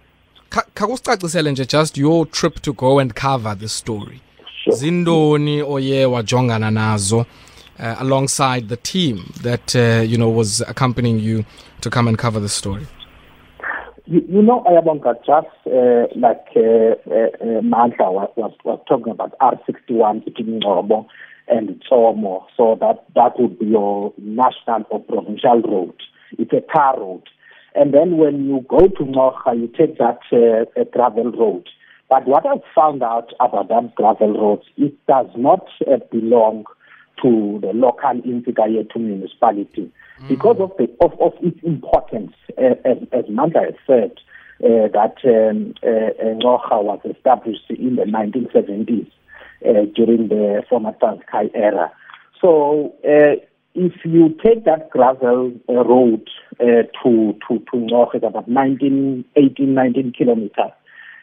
just 1.66 1.96
your 1.96 2.26
trip 2.26 2.60
to 2.60 2.72
go 2.72 2.98
and 2.98 3.14
cover 3.14 3.54
the 3.54 3.68
story. 3.68 4.20
Zindoni 4.68 5.62
oye 5.62 6.04
wajongana 6.04 6.70
nazo. 6.70 7.26
Uh, 7.78 7.96
alongside 7.98 8.68
the 8.68 8.76
team 8.76 9.32
that 9.40 9.74
uh, 9.74 10.02
you 10.02 10.16
know 10.16 10.28
was 10.28 10.60
accompanying 10.68 11.18
you 11.18 11.44
to 11.80 11.90
come 11.90 12.06
and 12.06 12.18
cover 12.18 12.38
the 12.38 12.48
story. 12.48 12.86
You, 14.04 14.20
you 14.28 14.42
know, 14.42 14.64
Ayabonga, 14.66 15.14
just 15.24 15.46
uh, 15.66 16.08
like 16.16 16.46
uh, 16.56 16.96
uh, 17.08 17.28
uh 17.40 17.62
was, 17.62 18.30
was, 18.36 18.52
was 18.64 18.80
talking 18.88 19.12
about 19.12 19.38
R61 19.38 20.24
between 20.24 20.60
Ngcobo 20.60 21.06
and 21.46 21.80
Tsomo, 21.88 22.44
so 22.56 22.76
that, 22.80 23.04
that 23.14 23.38
would 23.38 23.58
be 23.60 23.66
your 23.66 24.12
national 24.18 24.84
or 24.90 25.00
provincial 25.00 25.60
road. 25.62 25.94
It's 26.36 26.52
a 26.52 26.62
car 26.72 26.98
road. 26.98 27.22
And 27.74 27.94
then 27.94 28.16
when 28.16 28.44
you 28.46 28.66
go 28.68 28.88
to 28.88 29.04
Ncora, 29.04 29.56
you 29.56 29.68
take 29.68 29.98
that 29.98 30.18
uh, 30.32 30.84
gravel 30.92 31.30
road. 31.30 31.68
But 32.10 32.26
what 32.26 32.44
I've 32.44 32.60
found 32.74 33.02
out 33.02 33.32
about 33.38 33.68
that 33.68 33.94
gravel 33.94 34.32
road, 34.34 34.62
it 34.76 34.94
does 35.06 35.28
not 35.36 35.68
uh, 35.86 35.98
belong 36.10 36.64
to 37.22 37.58
the 37.62 37.72
local 37.72 38.20
Intsika 38.26 38.66
Yethu 38.66 38.96
municipality 38.96 39.92
mm. 40.22 40.28
because 40.28 40.56
of 40.60 40.72
the 40.78 40.88
of, 41.00 41.12
of 41.20 41.32
its 41.40 41.58
importance, 41.62 42.32
uh, 42.58 42.74
as, 42.84 42.98
as 43.12 43.24
has 43.28 43.74
said, 43.86 44.12
uh, 44.64 44.88
that 44.92 45.16
um, 45.24 45.74
uh, 45.82 46.12
was 46.82 47.00
established 47.04 47.68
in 47.70 47.96
the 47.96 48.04
1970s 48.04 49.10
uh, 49.66 49.86
during 49.94 50.28
the 50.28 50.62
former 50.68 50.92
Transkei 50.92 51.50
era. 51.54 51.92
So 52.40 52.94
uh, 53.04 53.36
if 53.74 53.92
you 54.04 54.36
take 54.44 54.64
that 54.64 54.90
gravel 54.90 55.52
uh, 55.68 55.72
road 55.72 56.28
uh, 56.60 56.82
to 57.02 57.38
to 57.48 57.64
to 57.72 58.08
it's 58.14 58.24
about 58.24 58.48
19, 58.48 59.24
18, 59.36 59.74
19 59.74 60.12
kilometers, 60.16 60.72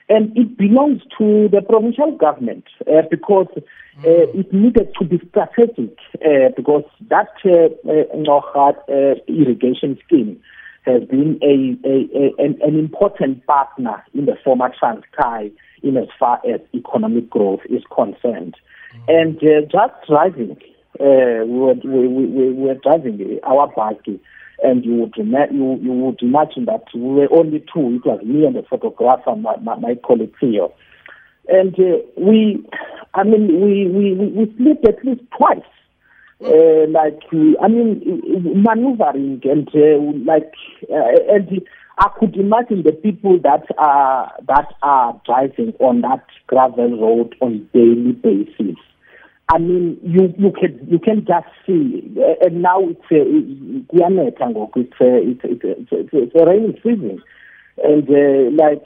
and 0.09 0.35
it 0.35 0.57
belongs 0.57 1.01
to 1.17 1.47
the 1.49 1.61
provincial 1.61 2.11
government 2.17 2.65
uh, 2.87 3.03
because 3.09 3.47
uh, 3.57 3.61
it 4.05 4.51
needed 4.51 4.91
to 4.97 5.05
be 5.05 5.21
strategic 5.29 5.97
uh, 6.25 6.49
because 6.55 6.83
that 7.09 7.29
uh, 7.45 7.69
uh, 7.87 8.73
uh, 8.87 9.15
irrigation 9.27 9.97
scheme 10.05 10.41
has 10.83 11.03
been 11.03 11.37
a, 11.43 11.77
a, 11.87 11.95
a 12.17 12.43
an, 12.43 12.59
an, 12.63 12.79
important 12.79 13.45
partner 13.45 14.03
in 14.13 14.25
the 14.25 14.35
former 14.43 14.71
Transkei 14.81 15.51
in 15.83 15.97
as 15.97 16.07
far 16.17 16.41
as 16.47 16.61
economic 16.73 17.29
growth 17.29 17.59
is 17.69 17.83
concerned. 17.93 18.55
Mm-hmm. 18.95 19.09
And 19.09 19.37
uh, 19.37 19.67
just 19.69 20.07
driving, 20.07 20.57
uh, 20.99 21.45
we, 21.45 21.59
were, 21.59 21.73
we, 21.83 22.07
we, 22.07 22.25
we 22.25 22.53
were 22.53 22.75
driving 22.75 23.39
our 23.43 23.67
bike, 23.67 24.05
and 24.63 24.85
you 24.85 24.95
would, 24.95 25.13
you, 25.17 25.79
you 25.81 25.91
would 25.91 26.21
imagine 26.21 26.65
that 26.65 26.83
we 26.93 27.01
were 27.01 27.27
only 27.31 27.59
two. 27.73 27.95
It 27.95 28.05
was 28.05 28.21
me 28.23 28.45
and 28.45 28.55
the 28.55 28.63
photographer, 28.63 29.35
my, 29.35 29.55
my, 29.57 29.75
my 29.75 29.95
colleague 30.05 30.33
Theo. 30.39 30.73
And 31.47 31.73
uh, 31.79 31.97
we, 32.17 32.63
I 33.13 33.23
mean, 33.23 33.61
we, 33.61 33.87
we, 33.87 34.13
we 34.13 34.55
slept 34.57 34.87
at 34.87 35.03
least 35.05 35.21
twice 35.35 35.63
uh, 36.45 36.87
like 36.87 37.19
I 37.61 37.67
mean 37.67 38.21
maneuvering 38.63 39.41
and 39.43 39.67
uh, 39.75 40.31
like 40.31 40.53
uh, 40.89 41.33
and 41.33 41.61
I 41.97 42.09
could 42.17 42.35
imagine 42.37 42.83
the 42.83 42.93
people 42.93 43.39
that 43.39 43.65
are 43.77 44.31
that 44.47 44.73
are 44.81 45.21
driving 45.25 45.73
on 45.79 46.01
that 46.01 46.25
gravel 46.47 46.97
road 46.99 47.35
on 47.41 47.67
daily 47.73 48.13
basis. 48.13 48.77
I 49.51 49.57
mean, 49.57 49.97
you 50.03 50.33
you 50.37 50.51
can 50.51 50.87
you 50.87 50.99
can 50.99 51.25
just 51.25 51.47
see, 51.65 52.03
uh, 52.17 52.45
and 52.45 52.61
now 52.61 52.81
it's 52.81 53.01
kuyanetha 53.87 54.49
ngoku 54.49 54.81
it's 54.81 54.93
it's 55.01 55.41
it's 55.43 55.89
it's, 55.91 56.09
it's 56.13 56.35
a 56.35 56.45
rainy 56.45 56.79
season, 56.83 57.21
and 57.83 58.07
uh, 58.09 58.63
like 58.63 58.85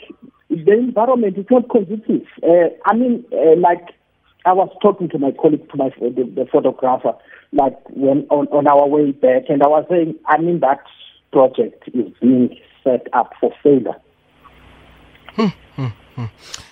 the 0.49 0.71
environment 0.71 1.37
is 1.37 1.45
not 1.51 1.69
conducive. 1.69 2.27
Uh, 2.41 2.69
I 2.85 2.95
mean, 2.95 3.25
uh, 3.33 3.57
like 3.57 3.89
I 4.45 4.53
was 4.53 4.69
talking 4.81 5.09
to 5.09 5.19
my 5.19 5.31
colleague, 5.31 5.69
to 5.69 5.77
my 5.77 5.89
the, 5.99 6.31
the 6.33 6.45
photographer, 6.49 7.13
like 7.51 7.77
when 7.89 8.25
on, 8.29 8.47
on 8.47 8.67
our 8.67 8.87
way 8.87 9.11
back, 9.11 9.43
and 9.49 9.63
I 9.63 9.67
was 9.67 9.85
saying, 9.89 10.15
I 10.27 10.37
mean, 10.37 10.61
that 10.61 10.83
project 11.33 11.89
is 11.93 12.13
being 12.21 12.57
set 12.83 13.07
up 13.13 13.33
for 13.41 13.51
failure. 13.61 13.95
Hmm, 15.35 15.47
hmm, 15.75 15.87
hmm. 16.15 16.25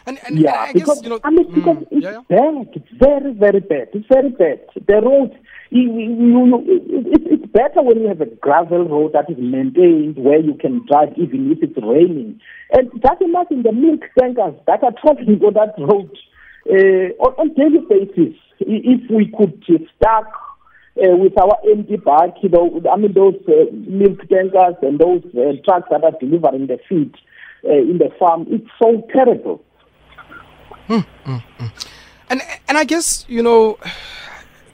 And, 0.06 0.20
and, 0.26 0.40
yeah, 0.40 0.68
I 0.70 0.74
because 0.74 0.98
guess, 0.98 1.04
you 1.04 1.10
know, 1.10 1.20
I 1.24 1.30
mean, 1.30 1.52
because 1.54 1.78
mm, 1.78 1.88
it's 1.92 2.04
yeah, 2.04 2.22
yeah. 2.30 2.38
bad. 2.38 2.68
It's 2.74 2.92
very, 3.00 3.34
very 3.34 3.60
bad. 3.60 3.90
It's 3.94 4.08
very 4.08 4.30
bad. 4.30 4.62
The 4.88 5.02
road, 5.02 5.38
you, 5.70 5.82
you, 5.82 6.46
you, 6.46 7.12
it, 7.14 7.22
it's 7.26 7.52
better 7.52 7.82
when 7.82 8.02
you 8.02 8.08
have 8.08 8.22
a 8.22 8.26
gravel 8.26 8.88
road 8.88 9.14
that 9.14 9.30
is 9.30 9.38
maintained 9.38 10.18
where 10.18 10.40
you 10.40 10.56
can 10.56 10.86
drive 10.88 11.14
even 11.18 11.52
if 11.52 11.62
it's 11.62 11.78
raining. 11.78 12.40
And 12.72 12.92
just 12.92 13.22
imagine 13.22 13.64
the 13.64 13.72
milk 13.72 14.02
tankers 14.18 14.56
that 14.68 14.84
are 14.84 14.94
traveling 15.00 15.42
on 15.44 15.54
that 15.54 15.76
road 15.78 16.12
uh, 16.70 17.14
on, 17.24 17.34
on 17.38 17.54
daily 17.54 17.86
basis. 17.88 18.36
If 18.60 19.10
we 19.10 19.34
could 19.38 19.64
stack 19.98 20.26
uh, 20.98 21.16
with 21.16 21.38
our 21.40 21.58
empty 21.72 21.98
back, 21.98 22.36
you 22.42 22.50
know, 22.50 22.82
I 22.92 22.98
mean 22.98 23.14
those 23.14 23.36
uh, 23.48 23.72
milk 23.72 24.28
tankers 24.30 24.76
and 24.82 25.00
those 25.00 25.24
uh, 25.34 25.58
trucks 25.64 25.88
that 25.90 26.04
are 26.04 26.18
delivering 26.20 26.68
the 26.68 26.80
feed 26.88 27.16
uh, 27.64 27.72
in 27.72 27.98
the 27.98 28.10
farm. 28.20 28.46
It's 28.50 28.68
so 28.82 29.08
terrible. 29.14 29.64
Mm, 30.88 31.06
mm, 31.26 31.44
mm. 31.60 31.72
And 32.30 32.42
and 32.68 32.78
I 32.78 32.84
guess 32.84 33.26
you 33.28 33.44
know, 33.44 33.78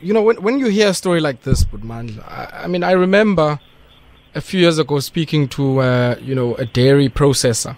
you 0.02 0.14
know 0.14 0.22
when 0.22 0.42
when 0.42 0.60
you 0.60 0.68
hear 0.68 0.90
a 0.90 0.94
story 0.94 1.20
like 1.20 1.44
this, 1.44 1.64
Budman, 1.64 2.24
I, 2.28 2.64
I 2.64 2.68
mean 2.68 2.84
I 2.84 2.92
remember 2.92 3.60
a 4.36 4.42
few 4.42 4.60
years 4.60 4.78
ago 4.78 5.00
speaking 5.00 5.48
to 5.50 5.80
uh, 5.80 6.16
you 6.22 6.36
know 6.36 6.56
a 6.56 6.66
dairy 6.66 7.10
processor 7.10 7.78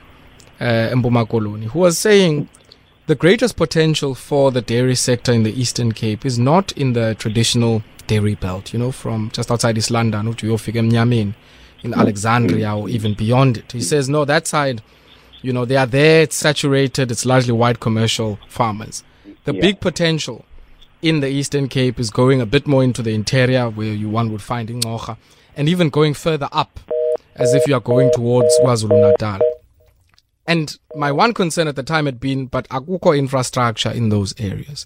uh, 0.59 0.89
in 0.91 1.01
Koloni 1.01 1.65
who 1.65 1.79
was 1.79 1.97
saying 1.97 2.49
the 3.07 3.15
greatest 3.15 3.55
potential 3.55 4.13
for 4.13 4.51
the 4.51 4.61
dairy 4.61 4.95
sector 4.95 5.31
in 5.31 5.43
the 5.43 5.59
Eastern 5.59 5.91
Cape 5.93 6.25
is 6.25 6.37
not 6.37 6.71
in 6.73 6.93
the 6.93 7.15
traditional 7.15 7.81
dairy 8.05 8.35
belt, 8.35 8.71
you 8.71 8.77
know, 8.79 8.91
from 8.91 9.31
just 9.31 9.49
outside 9.51 9.77
East 9.77 9.89
London 9.89 10.33
to 10.35 10.47
Yofike 10.47 10.75
Mnyamin 10.75 11.33
in 11.83 11.93
Alexandria 11.93 12.75
or 12.75 12.89
even 12.89 13.13
beyond 13.13 13.57
it. 13.57 13.71
He 13.71 13.81
says, 13.81 14.09
no, 14.09 14.25
that 14.25 14.47
side, 14.47 14.81
you 15.41 15.53
know, 15.53 15.65
they 15.65 15.77
are 15.77 15.85
there, 15.85 16.23
it's 16.23 16.35
saturated, 16.35 17.11
it's 17.11 17.25
largely 17.25 17.53
white 17.53 17.79
commercial 17.79 18.39
farmers. 18.47 19.03
The 19.45 19.53
yeah. 19.53 19.61
big 19.61 19.79
potential 19.79 20.45
in 21.01 21.21
the 21.21 21.29
Eastern 21.29 21.67
Cape 21.69 21.99
is 21.99 22.09
going 22.09 22.41
a 22.41 22.45
bit 22.45 22.67
more 22.67 22.83
into 22.83 23.01
the 23.01 23.13
interior 23.13 23.69
where 23.69 23.93
you 23.93 24.09
one 24.09 24.31
would 24.31 24.41
find 24.41 24.69
Ingocha 24.69 25.17
and 25.55 25.69
even 25.69 25.89
going 25.89 26.13
further 26.13 26.49
up 26.51 26.79
as 27.35 27.53
if 27.53 27.65
you 27.67 27.73
are 27.73 27.79
going 27.79 28.11
towards 28.13 28.57
KwaZulu 28.59 29.11
Natal. 29.11 29.39
And 30.45 30.77
my 30.95 31.11
one 31.11 31.33
concern 31.33 31.67
at 31.67 31.75
the 31.75 31.83
time 31.83 32.05
had 32.05 32.19
been, 32.19 32.47
but 32.47 32.67
akuko 32.69 33.17
infrastructure 33.17 33.91
in 33.91 34.09
those 34.09 34.33
areas. 34.39 34.85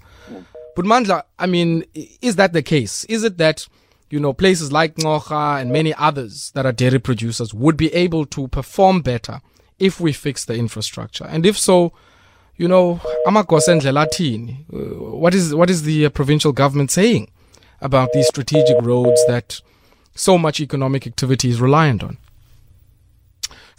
But 0.75 0.85
Mandla, 0.85 1.23
I 1.39 1.45
mean, 1.45 1.85
is 2.21 2.35
that 2.35 2.53
the 2.53 2.61
case? 2.61 3.05
Is 3.05 3.23
it 3.23 3.37
that, 3.37 3.67
you 4.13 4.19
know, 4.19 4.31
places 4.31 4.71
like 4.71 4.93
Ncora 4.97 5.59
and 5.59 5.71
many 5.71 5.91
others 5.95 6.51
that 6.53 6.67
are 6.67 6.71
dairy 6.71 6.99
producers 6.99 7.51
would 7.51 7.75
be 7.75 7.91
able 7.95 8.27
to 8.27 8.47
perform 8.47 9.01
better 9.01 9.41
if 9.79 9.99
we 9.99 10.13
fix 10.13 10.45
the 10.45 10.53
infrastructure? 10.53 11.23
And 11.23 11.47
if 11.47 11.57
so, 11.57 11.93
you 12.55 12.67
know, 12.67 13.01
Latin, 13.91 14.67
uh, 14.71 14.77
what 15.17 15.33
is 15.33 15.55
what 15.55 15.71
is 15.71 15.81
the 15.81 16.05
uh, 16.05 16.09
provincial 16.11 16.51
government 16.51 16.91
saying 16.91 17.31
about 17.81 18.13
these 18.13 18.27
strategic 18.27 18.79
roads 18.83 19.19
that 19.25 19.59
so 20.13 20.37
much 20.37 20.59
economic 20.59 21.07
activity 21.07 21.49
is 21.49 21.59
reliant 21.59 22.03
on? 22.03 22.19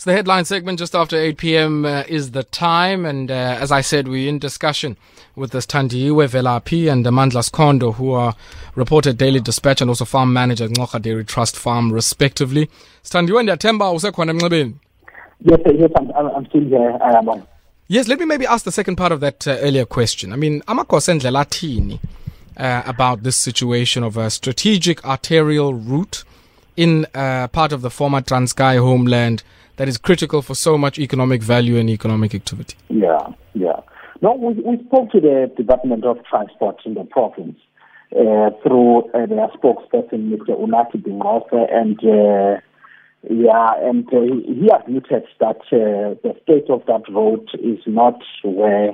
The 0.05 0.13
headline 0.13 0.45
segment 0.45 0.79
just 0.79 0.95
after 0.95 1.17
8 1.17 1.39
p.m. 1.39 1.87
Uh, 1.87 2.05
is 2.07 2.33
the 2.33 2.43
time. 2.43 3.07
And 3.07 3.31
uh, 3.31 3.57
as 3.59 3.73
I 3.73 3.81
said, 3.81 4.07
we're 4.07 4.29
in 4.29 4.39
discussion 4.39 4.99
with 5.35 5.53
the 5.53 5.61
Standiwe 5.61 6.29
Velaphi 6.29 6.93
and 6.93 7.07
Mandla 7.07 7.51
Kondo, 7.51 7.93
who 7.93 8.13
are 8.13 8.35
reported 8.75 9.17
Daily 9.17 9.41
Dispatch 9.41 9.81
and 9.81 9.89
also 9.89 10.05
farm 10.05 10.31
manager 10.31 10.65
at 10.65 10.73
Ncora 10.73 11.01
Dairy 11.01 11.25
Trust 11.25 11.57
Farm, 11.57 11.91
respectively. 11.91 12.69
Standiwe 13.03 13.43
ndiyathemba 13.43 13.93
usekhona. 13.93 14.35
Yes, 15.41 15.61
yes, 15.65 15.91
I'm, 15.97 16.11
I'm 16.15 16.47
still 16.49 16.69
here. 16.69 16.99
I 17.03 17.17
am 17.17 17.29
on. 17.31 17.43
Yes, 17.89 18.07
let 18.07 18.19
me 18.19 18.27
maybe 18.27 18.47
ask 18.47 18.67
the 18.67 18.73
second 18.73 18.97
part 18.97 19.11
of 19.11 19.21
that 19.21 19.47
uh, 19.49 19.53
earlier 19.63 19.87
question. 19.87 20.35
I 20.35 20.37
mean, 20.37 20.63
amagosa 20.67 21.13
endlela 21.13 21.41
athini 21.41 21.99
uh, 22.59 22.83
about 22.85 23.23
this 23.23 23.37
situation 23.37 24.05
of 24.05 24.19
a 24.19 24.29
strategic 24.29 25.03
arterial 25.07 25.73
route 25.73 26.25
in 26.77 27.07
uh, 27.15 27.49
part 27.49 27.73
of 27.73 27.81
the 27.81 27.91
former 27.91 28.21
Transkei 28.21 28.79
homeland 28.79 29.43
that 29.77 29.89
is 29.89 29.99
critical 29.99 30.43
for 30.43 30.55
so 30.55 30.79
much 30.79 30.99
economic 30.99 31.43
value 31.43 31.77
and 31.77 31.91
economic 31.91 32.35
activity? 32.35 32.77
Yeah, 32.89 33.27
yeah. 33.55 33.81
No, 34.23 34.35
we, 34.35 34.55
we 34.55 34.83
spoke 34.87 35.11
to 35.13 35.21
the 35.21 35.53
Department 35.57 36.05
of 36.05 36.25
Transport 36.25 36.81
in 36.85 36.95
the 36.95 37.05
province 37.05 37.59
uh, 38.13 38.51
through 38.63 39.11
uh, 39.11 39.27
their 39.27 39.49
spokesperson, 39.49 40.31
Mr. 40.31 40.59
Unathi 40.59 41.03
Binqose, 41.03 41.73
and 41.73 41.99
uh, 42.05 42.61
yeah, 43.29 43.73
and 43.83 44.07
uh, 44.09 44.21
he 44.21 44.71
admitted 44.75 45.25
that 45.41 45.59
uh, 45.73 46.15
the 46.23 46.35
state 46.43 46.71
of 46.71 46.85
that 46.87 47.03
road 47.11 47.49
is 47.55 47.81
not 47.87 48.21
where 48.45 48.91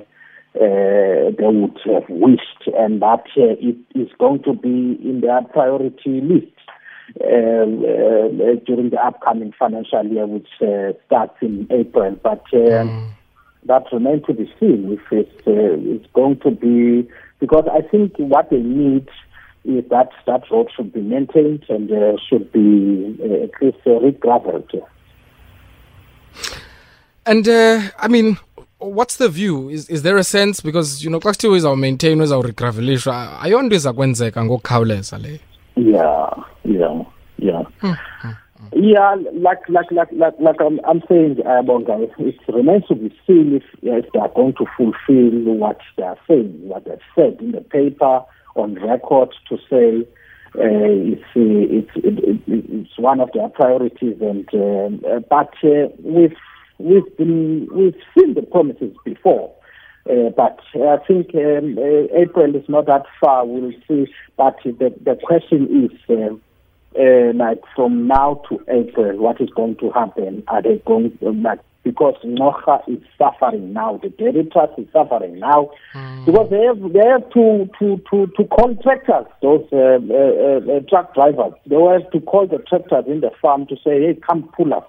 uh, 0.54 1.30
they 1.36 1.46
would 1.46 1.78
have 1.84 2.08
wished, 2.08 2.68
and 2.78 3.02
that 3.02 3.24
it 3.36 3.76
is 3.94 4.08
going 4.18 4.42
to 4.44 4.54
be 4.54 4.98
in 5.02 5.20
their 5.20 5.42
priority 5.42 6.20
list 6.20 6.46
during 7.18 8.90
the 8.90 8.98
upcoming 9.02 9.52
financial 9.58 10.06
year, 10.06 10.26
which 10.26 10.48
uh, 10.62 10.92
starts 11.06 11.36
in 11.40 11.66
April. 11.70 12.18
But 12.22 12.44
uh, 12.52 12.84
mm. 12.84 13.10
that 13.64 13.84
remains 13.92 14.24
to 14.26 14.34
be 14.34 14.52
seen 14.60 14.92
if 14.92 15.12
it's, 15.12 15.46
uh, 15.46 15.94
it's 15.94 16.06
going 16.12 16.38
to 16.40 16.50
be, 16.50 17.08
because 17.38 17.64
I 17.72 17.82
think 17.82 18.16
what 18.18 18.50
they 18.50 18.60
need 18.60 19.08
is 19.64 19.84
that 19.90 20.10
that 20.26 20.50
road 20.50 20.68
should 20.74 20.92
be 20.92 21.00
maintained 21.00 21.64
and 21.68 21.90
uh, 21.92 22.16
should 22.28 22.50
be 22.52 23.16
uh, 23.22 23.44
at 23.44 23.62
least 23.62 23.78
uh, 23.86 24.00
regravelled. 24.00 24.70
And 27.26 27.46
I 27.48 28.08
mean, 28.08 28.38
what's 28.78 29.16
the 29.16 29.28
view 29.28 29.68
is, 29.68 29.88
is 29.90 30.02
there 30.02 30.16
a 30.16 30.24
sense 30.24 30.60
because 30.60 31.04
you 31.04 31.10
know 31.10 31.20
xa 31.20 31.32
kuthiwe 31.32 31.56
izawumaintainwa 31.56 32.24
izawuregravelisha 32.24 33.40
ayonto 33.40 33.76
iza 33.76 33.92
kwenzeka 33.92 34.44
ngokukhawuleza 34.44 35.18
leyo 35.18 35.38
yeah, 35.76 36.30
yeah, 36.64 37.02
yeah. 37.38 37.62
Mm-hmm. 37.80 38.30
Yeah, 38.72 39.16
like 39.32 39.68
like 39.68 39.90
like 39.90 40.12
like 40.12 40.34
like 40.38 40.60
I'm, 40.60 40.80
I'm 40.86 41.02
saying, 41.08 41.38
uh, 41.44 41.62
it 41.66 42.36
remains 42.48 42.86
to 42.88 42.94
be 42.94 43.08
seen 43.26 43.56
if 43.56 43.64
if 43.82 44.12
they 44.12 44.20
are 44.20 44.28
going 44.28 44.54
to 44.58 44.66
fulfill 44.76 45.54
what 45.54 45.80
they 45.96 46.04
are 46.04 46.18
saying, 46.28 46.60
what 46.68 46.84
they've 46.84 46.98
said 47.14 47.38
in 47.40 47.52
the 47.52 47.62
paper 47.62 48.22
on 48.54 48.74
record 48.74 49.34
to 49.48 49.56
say 49.68 50.06
uh, 50.56 50.62
it's 50.62 51.24
it's 51.34 51.90
it, 51.96 52.40
it's 52.46 52.98
one 52.98 53.20
of 53.20 53.30
their 53.32 53.48
priorities, 53.48 54.20
and 54.20 54.48
uh, 54.54 55.20
but 55.28 55.52
uh, 55.64 55.88
we've 56.02 56.36
we've 56.78 57.16
been 57.16 57.68
we've 57.72 58.00
seen 58.16 58.34
the 58.34 58.42
promises 58.42 58.94
before. 59.04 59.52
Uh, 60.08 60.30
but 60.30 60.58
I 60.74 60.96
think 61.06 61.34
um, 61.34 61.78
uh, 61.78 62.18
April 62.18 62.54
is 62.56 62.68
not 62.68 62.86
that 62.86 63.04
far. 63.20 63.46
We'll 63.46 63.72
see. 63.86 64.06
But 64.36 64.56
the, 64.64 64.94
the 65.04 65.18
question 65.22 65.90
is, 65.90 65.98
uh, 66.08 66.34
uh, 66.98 67.32
like 67.34 67.60
from 67.76 68.08
now 68.08 68.42
to 68.48 68.60
April, 68.68 69.18
what 69.18 69.40
is 69.40 69.50
going 69.50 69.76
to 69.76 69.90
happen? 69.90 70.42
Are 70.48 70.62
they 70.62 70.82
going 70.86 71.16
to, 71.18 71.30
like 71.30 71.60
because 71.82 72.14
Noha 72.24 72.82
is 72.88 73.02
suffering 73.16 73.72
now, 73.72 73.98
the 74.02 74.10
trust 74.52 74.72
is 74.78 74.86
suffering 74.92 75.38
now, 75.38 75.70
mm. 75.94 76.26
because 76.26 76.50
they 76.50 76.62
have 76.62 76.92
they 76.92 77.06
have 77.08 77.30
to 77.30 77.68
to 77.78 78.02
to, 78.10 78.26
to 78.36 78.44
contractors, 78.58 79.26
those 79.40 79.66
uh, 79.72 79.98
uh, 80.12 80.76
uh, 80.76 80.80
truck 80.88 81.14
drivers. 81.14 81.54
They 81.66 81.76
have 81.76 82.10
to 82.10 82.20
call 82.20 82.46
the 82.46 82.58
tractors 82.58 83.04
in 83.06 83.20
the 83.20 83.30
farm 83.40 83.66
to 83.68 83.76
say, 83.76 84.00
hey, 84.02 84.18
come 84.26 84.50
pull 84.56 84.74
us. 84.74 84.84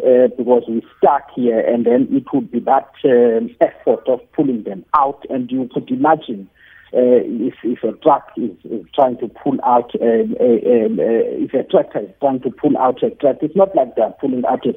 Uh, 0.00 0.28
because 0.36 0.62
we're 0.68 0.80
stuck 0.96 1.28
here, 1.34 1.58
and 1.58 1.84
then 1.84 2.06
it 2.12 2.24
would 2.32 2.52
be 2.52 2.60
that 2.60 2.88
um, 3.04 3.50
effort 3.60 4.06
of 4.06 4.20
pulling 4.32 4.62
them 4.62 4.84
out. 4.96 5.24
And 5.28 5.50
you 5.50 5.68
could 5.74 5.90
imagine 5.90 6.48
uh, 6.94 7.18
if, 7.26 7.54
if 7.64 7.82
a 7.82 7.90
truck 7.98 8.30
is, 8.36 8.52
is 8.70 8.86
trying 8.94 9.18
to 9.18 9.26
pull 9.26 9.58
out, 9.64 9.90
um, 10.00 10.36
um, 10.40 11.00
uh, 11.00 11.26
if 11.42 11.52
a 11.52 11.64
tractor 11.64 11.98
is 11.98 12.10
trying 12.20 12.40
to 12.42 12.50
pull 12.50 12.78
out 12.78 13.02
a 13.02 13.10
truck, 13.10 13.38
it's 13.42 13.56
not 13.56 13.74
like 13.74 13.96
they're 13.96 14.14
pulling 14.20 14.44
out 14.46 14.64
a 14.66 14.74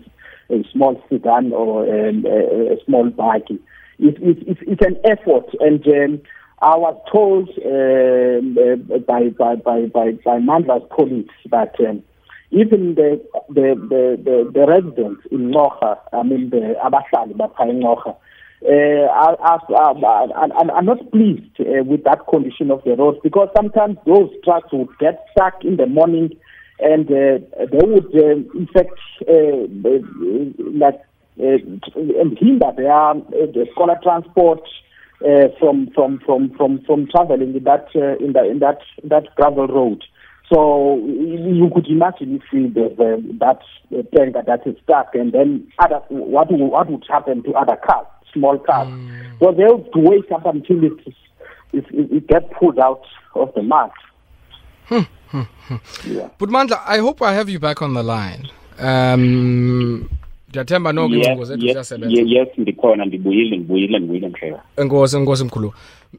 a 0.51 0.63
small 0.71 1.01
sedan 1.09 1.51
or 1.53 1.83
um, 1.83 2.25
a, 2.25 2.73
a, 2.73 2.85
small 2.85 3.09
bike. 3.09 3.49
It, 3.49 3.61
it, 3.99 4.57
it's 4.67 4.85
an 4.85 4.97
effort, 5.05 5.45
and 5.59 5.85
um, 5.87 6.21
I 6.61 6.75
was 6.77 6.99
told 7.11 7.49
um, 7.65 8.57
uh, 8.57 8.97
by, 8.99 9.29
by, 9.29 9.55
by, 9.55 9.85
by, 9.85 10.11
by 10.23 10.39
Mandla's 10.39 10.87
colleagues 10.91 11.33
that 11.49 11.75
um, 11.79 12.03
even 12.51 12.96
the, 12.96 13.22
the, 13.50 13.75
the, 13.89 14.17
the, 14.24 14.51
the 14.53 14.65
residents 14.67 15.22
in 15.31 15.51
Nocha, 15.51 15.98
I 16.13 16.24
mean 16.24 16.50
the 16.50 16.75
Abahlali 16.84 17.34
Bapha 17.34 17.65
Nocha, 17.72 18.15
uh, 18.63 19.08
are, 19.10 19.39
are, 19.41 19.62
are, 19.74 20.72
are, 20.72 20.81
not 20.84 21.12
pleased 21.12 21.60
uh, 21.60 21.84
with 21.84 22.03
that 22.03 22.20
condition 22.29 22.70
of 22.70 22.84
the 22.84 22.96
roads 22.96 23.17
because 23.24 23.50
sometimes 23.55 23.98
those 24.05 24.29
trucks 24.43 24.67
would 24.72 24.89
get 25.00 25.25
stuck 25.31 25.63
in 25.63 25.77
the 25.77 25.88
morning 25.88 26.29
and 26.79 27.08
uh, 27.08 27.39
they 27.72 27.86
would, 27.86 28.05
uh, 28.13 28.36
in 28.58 28.67
fact, 28.72 29.00
uh, 29.27 29.65
like 30.77 31.00
and 31.38 32.38
hinder 32.38 32.72
their 32.75 33.13
the 33.48 33.65
scholar 33.72 33.98
transport 34.03 34.62
from 35.60 35.89
from 35.96 36.20
from 36.25 36.51
from 36.55 36.81
from 36.86 37.08
traveling 37.08 37.55
in 37.55 37.63
that 37.63 37.88
in 37.96 38.34
that 38.34 38.46
in 38.46 38.60
that 38.60 38.79
that 39.03 39.34
gravel 39.36 39.67
road. 39.67 40.03
So 40.51 40.98
you 40.98 41.72
could 41.74 41.88
imagine 41.88 42.41
if 42.51 42.74
there's 42.74 43.00
uh, 43.00 43.22
that 43.39 43.62
tanker 44.13 44.43
that 44.46 44.67
is 44.67 44.75
stuck, 44.84 45.15
and 45.15 45.31
then 45.31 45.72
other 45.79 46.01
what 46.10 46.51
what 46.51 46.89
would 46.89 47.05
happen 47.08 47.41
to 47.43 47.53
other 47.53 47.77
cars, 47.77 48.08
small 48.34 48.60
cars? 48.60 48.89
Mm. 48.89 49.39
So 49.39 49.51
they 49.53 49.63
have 49.63 49.89
to 49.93 50.00
wait 50.00 50.29
up 50.31 50.46
until 50.46 50.84
it, 50.84 51.00
it, 51.72 51.86
it 51.89 52.27
gets 52.27 52.46
pulled 52.60 52.79
out 52.79 53.03
of 53.36 53.53
the 53.53 53.63
mud. 53.63 53.91
Hmm. 54.88 55.03
yeah. 56.05 56.29
But 56.38 56.50
Mandla, 56.50 56.81
I 56.86 56.98
hope 56.98 57.22
I 57.22 57.34
have 57.34 57.48
you 57.48 57.60
back 57.60 57.81
on 57.81 57.93
the 57.93 58.03
line. 58.03 58.50
Um, 58.77 60.10
ndiyathemba 60.50 60.91
noko 60.91 61.13
iingcingo 61.13 61.46
zethu 61.46 61.62
ziyasebenza 61.62 62.22
yes 62.25 62.48
ndikhona 62.58 63.05
ndibuyile 63.05 63.58
ndibuyile 63.58 64.00
ndibuyile 64.00 64.27
mhleka 64.27 64.62
enkosi 64.77 65.17
enkosi 65.17 65.43
mkhulu 65.43 65.74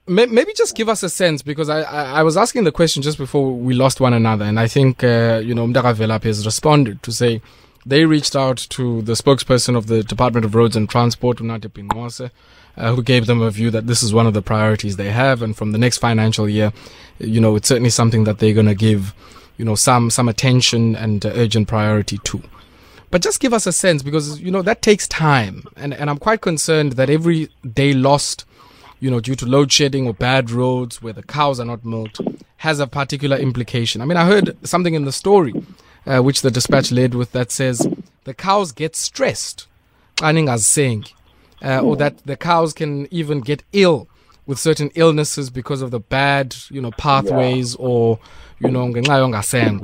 maybe 0.06 0.52
just 0.54 0.75
give 0.75 0.88
us 0.88 1.02
a 1.02 1.11
sense 1.11 1.42
because 1.42 1.68
I, 1.68 1.82
I, 1.82 2.04
I 2.04 2.22
was 2.22 2.37
asking 2.37 2.64
the 2.64 2.72
question 2.72 3.02
just 3.02 3.18
before 3.18 3.52
we 3.52 3.75
lost 3.75 4.00
one 4.00 4.14
another 4.14 4.44
and 4.44 4.58
i 4.58 4.66
think 4.66 5.04
uh, 5.04 5.42
you 5.44 5.54
know 5.54 5.66
mdakavelap 5.66 6.25
has 6.25 6.46
responded 6.46 7.02
to 7.02 7.12
say 7.12 7.42
they 7.84 8.04
reached 8.06 8.34
out 8.34 8.56
to 8.56 9.02
the 9.02 9.12
spokesperson 9.12 9.76
of 9.76 9.88
the 9.88 10.02
department 10.02 10.46
of 10.46 10.54
roads 10.54 10.76
and 10.76 10.88
transport 10.88 11.38
unathi 11.38 11.68
binqose 11.68 12.30
uh, 12.76 12.94
who 12.94 13.02
gave 13.02 13.26
them 13.26 13.40
a 13.42 13.50
view 13.50 13.70
that 13.70 13.87
this 13.87 14.02
is 14.02 14.14
one 14.14 14.26
of 14.26 14.34
the 14.34 14.42
priorities 14.42 14.96
they 14.96 15.11
have, 15.11 15.42
and 15.42 15.56
from 15.56 15.72
the 15.72 15.78
next 15.78 15.99
financial 15.99 16.49
year, 16.49 16.72
you 17.18 17.40
know, 17.40 17.56
it's 17.56 17.68
certainly 17.68 17.90
something 17.90 18.25
that 18.25 18.38
they're 18.38 18.54
going 18.54 18.66
to 18.66 18.75
give, 18.75 19.14
you 19.58 19.64
know, 19.64 19.75
some 19.75 20.11
some 20.11 20.28
attention 20.28 20.96
and 20.96 21.26
uh, 21.26 21.32
urgent 21.34 21.68
priority 21.68 22.18
to. 22.18 22.42
But 23.11 23.20
just 23.20 23.40
give 23.40 23.52
us 23.52 23.66
a 23.66 23.72
sense 23.72 24.02
because 24.02 24.40
you 24.40 24.50
know 24.50 24.62
that 24.62 24.81
takes 24.83 25.07
time, 25.07 25.64
and 25.76 25.92
and 25.92 26.09
I'm 26.09 26.18
quite 26.18 26.40
concerned 26.40 26.92
that 26.92 27.11
every 27.11 27.50
day 27.74 27.92
lost, 27.92 28.46
you 29.03 29.11
know, 29.11 29.19
due 29.19 29.35
to 29.35 29.45
load 29.45 29.73
shedding 29.73 30.07
or 30.07 30.15
bad 30.15 30.49
roads 30.53 31.03
where 31.03 31.12
the 31.12 31.25
cows 31.25 31.59
are 31.59 31.65
not 31.65 31.85
milked, 31.85 32.21
has 32.59 32.79
a 32.79 32.87
particular 32.87 33.37
implication. 33.37 34.01
I 34.01 34.05
mean, 34.05 34.17
I 34.17 34.25
heard 34.25 34.57
something 34.62 34.95
in 34.95 35.05
the 35.05 35.11
story, 35.11 35.53
uh, 36.07 36.21
which 36.21 36.43
the 36.43 36.53
dispatch 36.53 36.93
led 36.93 37.12
with, 37.17 37.33
that 37.33 37.51
says 37.51 37.85
the 38.23 38.33
cows 38.33 38.71
get 38.71 38.95
stressed. 38.95 39.67
as 40.49 40.69
saying 40.69 41.07
uh, 41.65 41.81
or 41.81 41.97
that 41.97 42.19
the 42.27 42.37
cows 42.37 42.73
can 42.73 43.12
even 43.12 43.41
get 43.41 43.65
ill 43.73 44.07
with 44.47 44.61
certain 44.61 44.93
illnesses 44.95 45.51
because 45.51 45.83
of 45.83 45.91
the 45.91 45.99
bad, 45.99 46.55
you 46.71 46.81
know, 46.81 46.93
pathways 46.93 47.75
yeah. 47.75 47.85
or, 47.85 48.21
you 48.61 48.71
know, 48.71 48.85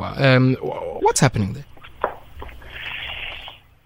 um, 0.00 0.54
what's 1.00 1.18
happening 1.18 1.54
there? 1.54 1.64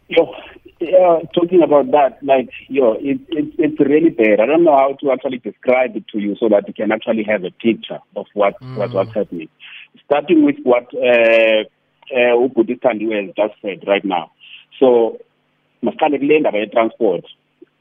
Yo, 0.09 0.35
yeah, 0.83 1.21
talking 1.35 1.63
about 1.63 1.91
that, 1.93 2.19
like, 2.23 2.51
yo, 2.69 2.93
it, 2.95 3.21
it, 3.29 3.55
it's 3.59 3.81
really 3.81 4.11
bad. 4.11 4.41
I 4.41 4.47
don't 4.47 4.65
know 4.65 4.77
how 4.77 4.97
to 5.01 5.13
actually 5.13 5.39
describe 5.39 5.97
it 5.97 6.07
to 6.09 6.19
you 6.19 6.37
so 6.39 6.49
that 6.49 6.67
you 6.67 6.75
can 6.75 6.93
actually 6.93 7.25
have 7.25 7.45
a 7.45 7.51
picture 7.51 8.01
of 8.17 8.27
what, 8.35 8.61
mm. 8.61 8.77
what 8.77 8.93
what's 8.93 9.15
happening. 9.15 9.49
Starting 10.05 10.45
with 10.45 10.57
what 10.65 10.89
uh, 10.95 11.65
uh, 12.15 12.37
has 12.45 13.35
just 13.37 13.55
said 13.63 13.85
right 13.87 14.05
now. 14.05 14.31
So, 14.79 15.19
masiqale 15.83 16.19
kule 16.19 16.41
ndaba 16.41 16.59
ye-transport 16.59 17.25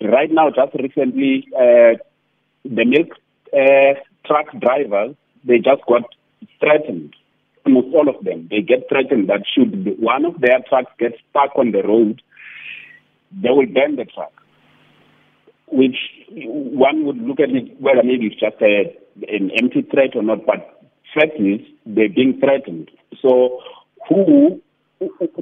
right 0.01 0.31
now, 0.31 0.49
just 0.49 0.73
recently, 0.75 1.47
uh, 1.55 1.97
the 2.63 2.85
milk 2.85 3.09
uh, 3.53 3.99
truck 4.25 4.47
drivers, 4.59 5.15
they 5.43 5.57
just 5.57 5.85
got 5.87 6.03
threatened. 6.59 7.15
Almost 7.65 7.95
all 7.95 8.09
of 8.09 8.23
them, 8.23 8.47
they 8.49 8.61
get 8.61 8.89
threatened 8.89 9.29
that 9.29 9.43
should 9.53 9.99
one 9.99 10.25
of 10.25 10.41
their 10.41 10.59
trucks 10.67 10.91
get 10.97 11.13
stuck 11.29 11.51
on 11.55 11.71
the 11.71 11.83
road, 11.83 12.21
they 13.31 13.49
will 13.49 13.67
burn 13.67 13.95
the 13.95 14.05
truck. 14.05 14.33
Which 15.67 15.97
one 16.29 17.05
would 17.05 17.17
look 17.17 17.39
at 17.39 17.49
it 17.49 17.79
whether 17.79 18.03
maybe 18.03 18.27
it's 18.27 18.39
just 18.39 18.61
a, 18.61 18.95
an 19.27 19.51
empty 19.57 19.83
threat 19.83 20.15
or 20.15 20.23
not, 20.23 20.45
but 20.45 20.81
fact 21.13 21.39
is 21.39 21.61
they're 21.85 22.09
being 22.09 22.39
threatened. 22.39 22.91
So 23.21 23.59
who 24.09 24.61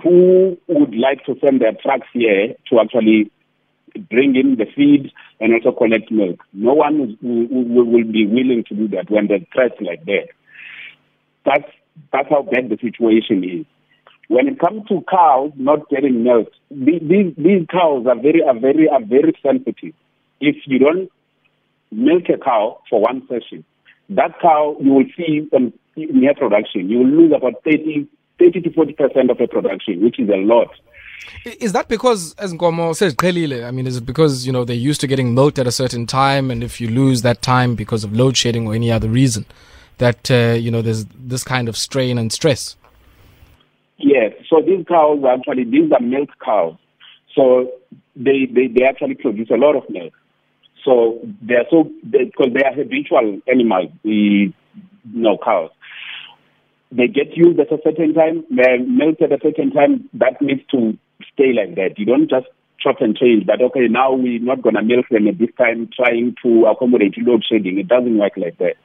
who 0.04 0.58
would 0.67 0.95
like 0.95 1.25
to 1.25 1.36
send 1.43 1.62
their 1.62 1.73
trucks 1.73 2.08
here 2.13 2.56
to 2.69 2.80
actually 2.80 3.32
bring 4.10 4.36
in 4.36 4.56
the 4.58 4.65
feed 4.75 5.12
and 5.39 5.54
also 5.54 5.78
collect 5.78 6.12
milk. 6.12 6.39
No 6.54 6.73
one 6.73 7.17
will, 7.21 7.86
will 7.86 8.04
be 8.04 8.25
willing 8.25 8.63
to 8.69 8.75
do 8.75 8.88
that 8.89 9.10
when 9.10 9.28
there's 9.28 9.43
threats 9.54 9.75
like 9.82 10.06
that. 10.06 10.28
That's 11.45 11.69
that's 12.13 12.30
how 12.30 12.43
bad 12.43 12.69
the 12.69 12.78
situation 12.80 13.43
is. 13.43 13.65
When 14.29 14.47
it 14.47 14.59
comes 14.59 14.87
to 14.87 15.03
cows 15.09 15.51
not 15.55 15.89
getting 15.89 16.23
milk, 16.23 16.49
these 16.71 17.33
these 17.35 17.65
cows 17.69 18.05
are 18.07 18.15
very 18.15 18.41
are 18.43 18.57
very 18.57 18.87
are 18.87 19.03
very 19.03 19.33
sensitive. 19.43 19.93
If 20.39 20.55
you 20.65 20.79
don't 20.79 21.11
milk 21.91 22.29
a 22.29 22.37
cow 22.37 22.79
for 22.89 23.01
one 23.01 23.27
session, 23.27 23.65
that 24.09 24.39
cow 24.39 24.77
you 24.79 24.93
will 24.93 25.05
see 25.17 25.49
in 25.51 25.73
near 25.95 26.33
production. 26.35 26.89
You 26.89 26.99
will 26.99 27.07
lose 27.07 27.33
about 27.35 27.63
30, 27.63 28.07
30 28.39 28.61
to 28.61 28.73
forty 28.73 28.93
percent 28.93 29.29
of 29.31 29.37
the 29.37 29.47
production, 29.47 30.01
which 30.03 30.19
is 30.19 30.29
a 30.29 30.37
lot. 30.37 30.69
Is 31.59 31.73
that 31.73 31.87
because, 31.87 32.33
as 32.35 32.53
Nkomo 32.53 32.95
says, 32.95 33.13
clearly, 33.13 33.63
I 33.63 33.71
mean, 33.71 33.87
is 33.87 33.97
it 33.97 34.05
because, 34.05 34.45
you 34.45 34.51
know, 34.51 34.65
they're 34.65 34.75
used 34.75 35.01
to 35.01 35.07
getting 35.07 35.33
milked 35.35 35.59
at 35.59 35.67
a 35.67 35.71
certain 35.71 36.07
time, 36.07 36.49
and 36.49 36.63
if 36.63 36.79
you 36.79 36.87
lose 36.87 37.21
that 37.21 37.41
time 37.41 37.75
because 37.75 38.03
of 38.03 38.13
load 38.13 38.35
shedding 38.37 38.67
or 38.67 38.73
any 38.73 38.91
other 38.91 39.09
reason, 39.09 39.45
that, 39.97 40.31
uh, 40.31 40.57
you 40.57 40.71
know, 40.71 40.81
there's 40.81 41.05
this 41.05 41.43
kind 41.43 41.69
of 41.69 41.77
strain 41.77 42.17
and 42.17 42.31
stress? 42.31 42.75
Yes. 43.99 44.33
So 44.49 44.62
these 44.62 44.85
cows 44.88 45.19
are 45.23 45.35
actually, 45.35 45.65
these 45.65 45.91
are 45.91 46.01
milk 46.01 46.29
cows. 46.43 46.75
So 47.35 47.71
they, 48.15 48.47
they, 48.51 48.67
they 48.67 48.85
actually 48.85 49.15
produce 49.15 49.49
a 49.49 49.57
lot 49.57 49.75
of 49.75 49.89
milk. 49.89 50.13
So 50.85 51.19
they're 51.41 51.65
so, 51.69 51.91
because 52.09 52.53
they, 52.53 52.62
they 52.62 52.65
are 52.65 52.73
habitual 52.73 53.41
animals, 53.47 53.91
the 54.03 54.09
you 54.12 55.21
know, 55.21 55.38
cows 55.43 55.71
they 56.91 57.07
get 57.07 57.35
used 57.35 57.59
at 57.59 57.71
a 57.71 57.77
certain 57.83 58.13
time, 58.13 58.43
they're 58.49 58.79
milked 58.79 59.21
at 59.21 59.31
a 59.31 59.39
certain 59.41 59.71
time, 59.71 60.09
that 60.13 60.41
needs 60.41 60.62
to 60.71 60.97
stay 61.33 61.53
like 61.53 61.75
that. 61.75 61.97
You 61.97 62.05
don't 62.05 62.29
just 62.29 62.47
chop 62.79 63.01
and 63.01 63.15
change 63.15 63.45
that, 63.45 63.62
okay, 63.62 63.88
now 63.88 64.13
we're 64.13 64.39
not 64.39 64.63
to 64.63 64.71
milk 64.81 65.05
them 65.12 65.27
at 65.27 65.38
this 65.38 65.49
time, 65.57 65.89
trying 65.95 66.35
to 66.43 66.65
accommodate 66.65 67.17
load 67.19 67.43
shedding. 67.47 67.77
It 67.77 67.88
doesn't 67.88 68.17
work 68.17 68.33
like 68.38 68.57
that. 68.57 68.75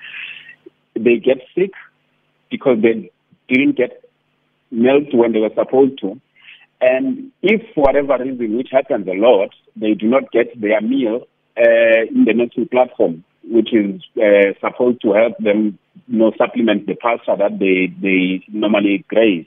They 0.94 1.16
get 1.16 1.38
sick 1.54 1.70
because 2.50 2.78
they 2.82 3.10
didn't 3.48 3.76
get 3.76 4.03
milked 4.74 5.14
when 5.14 5.32
they 5.32 5.40
were 5.40 5.54
supposed 5.54 5.98
to. 6.00 6.20
And 6.80 7.32
if 7.42 7.62
for 7.74 7.84
whatever 7.84 8.22
reason, 8.22 8.56
which 8.56 8.68
happens 8.70 9.06
a 9.08 9.14
lot, 9.14 9.50
they 9.76 9.94
do 9.94 10.06
not 10.06 10.30
get 10.32 10.60
their 10.60 10.80
meal 10.80 11.26
uh, 11.56 12.04
in 12.10 12.24
the 12.26 12.34
milking 12.34 12.68
platform, 12.68 13.24
which 13.44 13.72
is 13.72 14.02
uh, 14.16 14.52
supposed 14.60 15.00
to 15.02 15.12
help 15.12 15.38
them 15.38 15.78
you 16.08 16.18
know, 16.18 16.32
supplement 16.36 16.86
the 16.86 16.94
pasture 16.94 17.36
that 17.36 17.58
they, 17.58 17.92
they 18.02 18.44
normally 18.48 19.04
graze. 19.08 19.46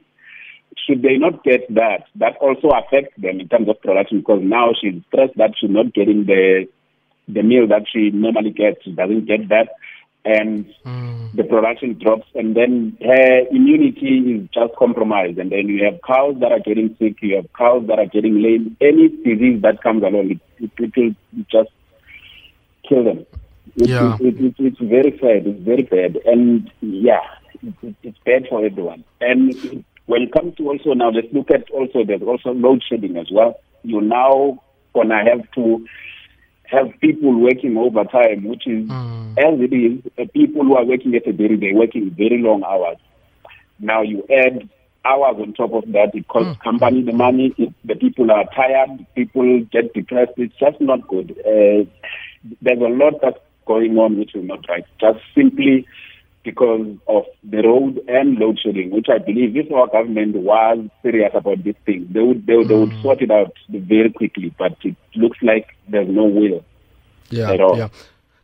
Should 0.88 1.02
they 1.02 1.18
not 1.18 1.44
get 1.44 1.68
that, 1.74 2.06
that 2.16 2.38
also 2.38 2.70
affects 2.70 3.20
them 3.20 3.40
in 3.40 3.50
terms 3.50 3.68
of 3.68 3.82
production 3.82 4.20
because 4.20 4.42
now 4.44 4.72
she's 4.80 5.02
stressed 5.08 5.36
that 5.38 5.52
she's 5.60 5.70
not 5.70 5.94
getting 5.94 6.26
the 6.26 6.68
the 7.28 7.44
meal 7.44 7.68
that 7.68 7.86
she 7.92 8.10
normally 8.12 8.52
gets. 8.52 8.84
She 8.84 8.92
doesn't 8.92 9.26
get 9.26 9.50
that. 9.50 9.70
And 10.26 10.66
mm. 10.86 11.36
the 11.36 11.46
production 11.46 11.98
drops, 11.98 12.28
and 12.36 12.54
then 12.54 12.98
her 13.02 13.48
immunity 13.50 14.18
is 14.18 14.50
just 14.54 14.76
compromised. 14.76 15.38
And 15.38 15.52
then 15.52 15.70
you 15.70 15.86
have 15.86 16.02
cows 16.06 16.36
that 16.42 16.52
are 16.52 16.60
getting 16.60 16.96
sick, 17.00 17.22
you 17.22 17.38
have 17.38 17.46
cows 17.54 17.88
that 17.88 17.98
are 17.98 18.08
getting 18.08 18.42
lame. 18.42 18.76
Any 18.82 19.08
disease 19.08 19.62
that 19.62 19.82
comes 19.82 20.04
along, 20.04 20.32
it, 20.32 20.42
it, 20.60 20.72
it 20.80 20.96
will 20.98 21.46
just 21.50 21.70
kill 22.90 23.06
them. 23.06 23.26
It, 23.78 23.88
yeah. 23.88 24.18
It, 24.20 24.40
it, 24.42 24.56
it's 24.58 24.80
very 24.80 25.18
sad. 25.22 25.48
It's 25.48 25.64
very 25.64 25.84
bad. 25.84 26.18
And 26.26 26.70
yeah, 26.82 27.22
it's 28.04 28.18
bad 28.26 28.48
for 28.50 28.66
everyone. 28.66 29.06
And 29.22 29.86
when 30.08 30.24
it 30.24 30.34
comes 30.34 30.56
to 30.56 30.68
also 30.68 30.94
now, 30.94 31.10
let's 31.10 31.32
look 31.32 31.52
at 31.52 31.70
also, 31.72 32.04
there's 32.04 32.22
also 32.22 32.52
load 32.52 32.84
shedding 32.90 33.16
as 33.18 33.28
well. 33.32 33.60
You 33.84 34.02
now 34.02 34.62
to 34.94 35.16
have 35.16 35.50
to 35.52 35.86
have 36.70 36.88
people 37.00 37.40
working 37.40 37.78
overtime, 37.78 38.44
which 38.44 38.68
is, 38.68 38.88
mm. 38.88 39.32
as 39.38 39.60
it 39.60 39.74
is, 39.74 40.12
uh, 40.18 40.26
people 40.34 40.64
who 40.64 40.76
are 40.76 40.86
working 40.86 41.16
at 41.16 41.28
a 41.28 41.34
dairy, 41.34 41.58
they're 41.58 41.74
working 41.74 42.12
very 42.12 42.42
long 42.42 42.64
hours. 42.64 42.98
Now 43.80 44.02
you 44.02 44.26
add 44.30 44.70
hours 45.06 45.38
on 45.40 45.54
top 45.54 45.74
of 45.74 45.92
that, 45.94 46.14
it 46.14 46.28
costs 46.28 46.58
mm. 46.58 46.64
company 46.64 47.04
the 47.04 47.14
money, 47.14 47.54
it, 47.58 47.74
the 47.86 47.96
people 47.96 48.32
are 48.32 48.46
tired, 48.54 49.06
people 49.16 49.64
get 49.72 49.94
depressed, 49.94 50.34
it's 50.38 50.56
just 50.60 50.80
not 50.82 51.08
good. 51.08 51.32
Uh, 51.40 51.86
there's 52.62 52.80
a 52.80 52.90
lot 52.90 53.22
that's 53.22 53.40
going 53.66 53.98
on 53.98 54.18
which 54.18 54.36
is 54.36 54.44
not 54.46 54.68
right. 54.70 54.86
Just 55.00 55.20
simply 55.36 55.86
because 56.48 56.96
of 57.10 57.24
the 57.44 57.62
road 57.62 58.00
and 58.08 58.38
load 58.40 58.58
shedding, 58.58 58.90
which 58.92 59.08
I 59.10 59.18
believe 59.18 59.58
if 59.58 59.70
our 59.70 59.88
government 59.88 60.34
was 60.34 60.88
serious 61.04 61.32
about 61.34 61.62
this 61.62 61.76
thing, 61.86 62.08
they 62.10 62.22
would 62.22 62.48
they, 62.48 62.54
mm. 62.54 62.68
they 62.68 62.74
would 62.74 62.94
hmm. 62.94 63.02
sort 63.02 63.22
it 63.22 63.30
out 63.30 63.52
very 63.70 64.12
quickly. 64.14 64.54
But 64.58 64.78
it 64.84 64.96
looks 65.16 65.38
like 65.42 65.76
there's 65.90 66.08
no 66.08 66.24
will 66.24 66.64
yeah, 67.30 67.52
at 67.52 67.60
all. 67.60 67.78
Yeah. 67.78 67.90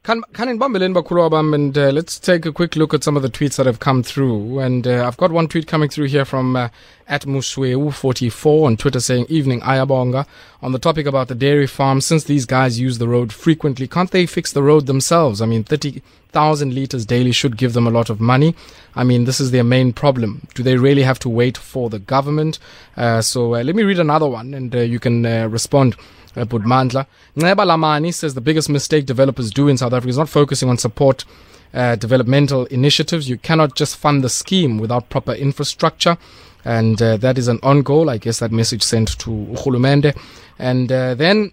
Can 0.03 0.21
can 0.33 0.59
Bakulwabam 0.59 1.55
and 1.55 1.77
uh, 1.77 1.89
let's 1.91 2.19
take 2.19 2.45
a 2.45 2.51
quick 2.51 2.75
look 2.75 2.93
at 2.93 3.05
some 3.05 3.15
of 3.15 3.23
the 3.23 3.29
tweets 3.29 3.55
that 3.55 3.65
have 3.65 3.79
come 3.79 4.03
through. 4.03 4.59
And 4.59 4.85
uh, 4.85 5.07
I've 5.07 5.15
got 5.15 5.31
one 5.31 5.47
tweet 5.47 5.65
coming 5.65 5.87
through 5.87 6.07
here 6.07 6.25
from 6.25 6.57
uh, 6.57 6.67
at 7.07 7.21
Musweu44 7.21 8.65
on 8.65 8.75
Twitter 8.75 8.99
saying, 8.99 9.27
Evening 9.29 9.61
Ayabonga, 9.61 10.27
on 10.61 10.73
the 10.73 10.77
topic 10.77 11.05
about 11.05 11.29
the 11.29 11.35
dairy 11.35 11.67
farm. 11.67 12.01
Since 12.01 12.25
these 12.25 12.45
guys 12.45 12.81
use 12.81 12.97
the 12.97 13.07
road 13.07 13.31
frequently, 13.31 13.87
can't 13.87 14.11
they 14.11 14.25
fix 14.25 14.51
the 14.51 14.61
road 14.61 14.87
themselves? 14.87 15.41
I 15.41 15.45
mean, 15.45 15.63
30,000 15.63 16.73
liters 16.73 17.05
daily 17.05 17.31
should 17.31 17.55
give 17.55 17.71
them 17.71 17.87
a 17.87 17.89
lot 17.89 18.09
of 18.09 18.19
money. 18.19 18.55
I 18.95 19.05
mean, 19.05 19.23
this 19.23 19.39
is 19.39 19.51
their 19.51 19.63
main 19.63 19.93
problem. 19.93 20.45
Do 20.53 20.63
they 20.63 20.75
really 20.75 21.03
have 21.03 21.19
to 21.19 21.29
wait 21.29 21.57
for 21.57 21.89
the 21.89 21.99
government? 21.99 22.59
Uh, 22.97 23.21
so 23.21 23.55
uh, 23.55 23.63
let 23.63 23.73
me 23.73 23.83
read 23.83 23.99
another 23.99 24.27
one 24.27 24.53
and 24.53 24.75
uh, 24.75 24.79
you 24.79 24.99
can 24.99 25.23
respond 25.49 25.95
uh, 26.35 26.45
Budmandla. 26.45 27.05
Neba 27.35 27.65
Lamani 27.65 28.13
says 28.13 28.33
the 28.33 28.41
biggest 28.41 28.69
mistake 28.69 29.05
developers 29.05 29.51
do 29.51 29.67
in 29.67 29.77
South 29.77 29.93
Africa 29.93 30.09
is 30.09 30.17
not 30.17 30.29
focusing 30.29 30.69
on 30.69 30.77
support 30.77 31.25
uh, 31.73 31.95
developmental 31.95 32.65
initiatives. 32.65 33.29
You 33.29 33.37
cannot 33.37 33.75
just 33.75 33.97
fund 33.97 34.23
the 34.23 34.29
scheme 34.29 34.77
without 34.77 35.09
proper 35.09 35.33
infrastructure. 35.33 36.17
And 36.65 37.01
uh, 37.01 37.17
that 37.17 37.37
is 37.37 37.47
an 37.47 37.59
on 37.63 37.81
goal. 37.81 38.09
I 38.09 38.17
guess 38.17 38.39
that 38.39 38.51
message 38.51 38.83
sent 38.83 39.19
to 39.19 39.29
Uhulumende. 39.29 40.17
And 40.59 40.91
uh, 40.91 41.15
then 41.15 41.51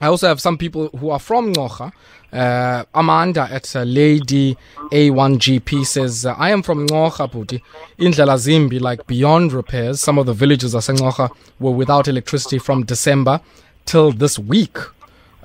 I 0.00 0.06
also 0.06 0.28
have 0.28 0.40
some 0.40 0.58
people 0.58 0.88
who 0.88 1.10
are 1.10 1.18
from 1.18 1.52
Ncora. 1.52 1.92
Uh, 2.30 2.84
Amanda 2.94 3.48
at 3.50 3.74
uh, 3.74 3.82
Lady 3.82 4.56
A1GP 4.92 5.86
says, 5.86 6.26
uh, 6.26 6.34
I 6.36 6.50
am 6.50 6.62
from 6.62 6.86
Ncora, 6.86 7.30
Puti. 7.30 7.60
Indlela 7.98 8.36
Zimbi, 8.36 8.80
like 8.80 9.06
beyond 9.06 9.52
repairs. 9.52 10.00
Some 10.00 10.18
of 10.18 10.26
the 10.26 10.34
villages 10.34 10.74
of 10.74 10.82
Ncora 10.82 11.30
were 11.58 11.70
without 11.70 12.08
electricity 12.08 12.58
from 12.58 12.84
December 12.84 13.40
till 13.90 14.12
this 14.12 14.38
week. 14.38 14.76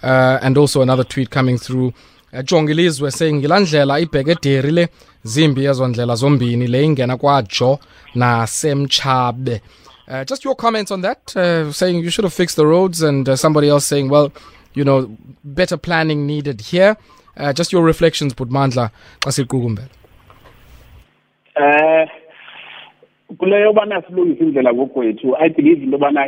Uh, 0.03 0.37
and 0.41 0.57
also 0.57 0.81
another 0.81 1.05
tweet 1.05 1.29
coming 1.29 1.57
through. 1.57 1.93
Uh, 2.33 2.41
jongilizwe 2.43 3.11
saying 3.11 3.33
ngila 3.33 3.59
ndlela 3.59 3.99
ibhekederi 3.99 4.71
le 4.71 4.87
zimbi 5.23 5.65
ezo 5.65 5.87
ndlela 5.87 6.15
zombini 6.15 6.67
le 6.67 6.83
ingena 6.83 7.17
kwajo 7.17 7.79
nasemchabe 8.15 9.61
uh, 10.07 10.23
just 10.25 10.45
your 10.45 10.55
comments 10.55 10.91
on 10.91 11.01
that 11.01 11.35
uh, 11.35 11.71
saying 11.71 12.03
you 12.03 12.09
should 12.09 12.25
have 12.25 12.33
fixed 12.33 12.55
the 12.55 12.65
roads 12.65 13.01
and 13.01 13.29
uh, 13.29 13.35
somebody 13.35 13.69
else 13.69 13.85
saying 13.85 14.09
well 14.09 14.31
you 14.75 14.83
know 14.83 15.09
better 15.43 15.77
planning 15.77 16.25
needed 16.27 16.61
here. 16.61 16.95
Uh, 17.37 17.53
just 17.53 17.73
your 17.73 17.83
reflections 17.83 18.35
budmandla 18.35 18.89
xa 19.19 19.31
siqukumbela 19.31 19.87
eh 21.55 22.09
kuleyo 23.37 23.65
yobana 23.65 24.01
silungise 24.01 24.43
indlela 24.43 24.73
kokwethu 24.73 25.35
i 25.37 25.49
believe 25.49 25.83
into 25.83 25.97
yobana 25.97 26.27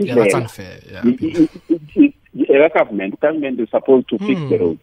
yeah, 0.00 0.14
that's 0.14 0.34
unfair. 0.34 0.80
Yeah. 0.90 2.64
a 2.64 2.68
government, 2.70 3.20
government 3.20 3.60
is 3.60 3.68
supposed 3.70 4.08
to 4.08 4.18
fix 4.18 4.40
the 4.40 4.56
hmm. 4.56 4.62
road. 4.62 4.78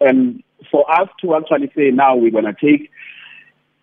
And 0.00 0.42
for 0.70 0.90
us 0.90 1.08
to 1.22 1.34
actually 1.34 1.72
say 1.74 1.90
now 1.90 2.16
we're 2.16 2.30
going 2.30 2.44
to 2.44 2.54
take 2.54 2.90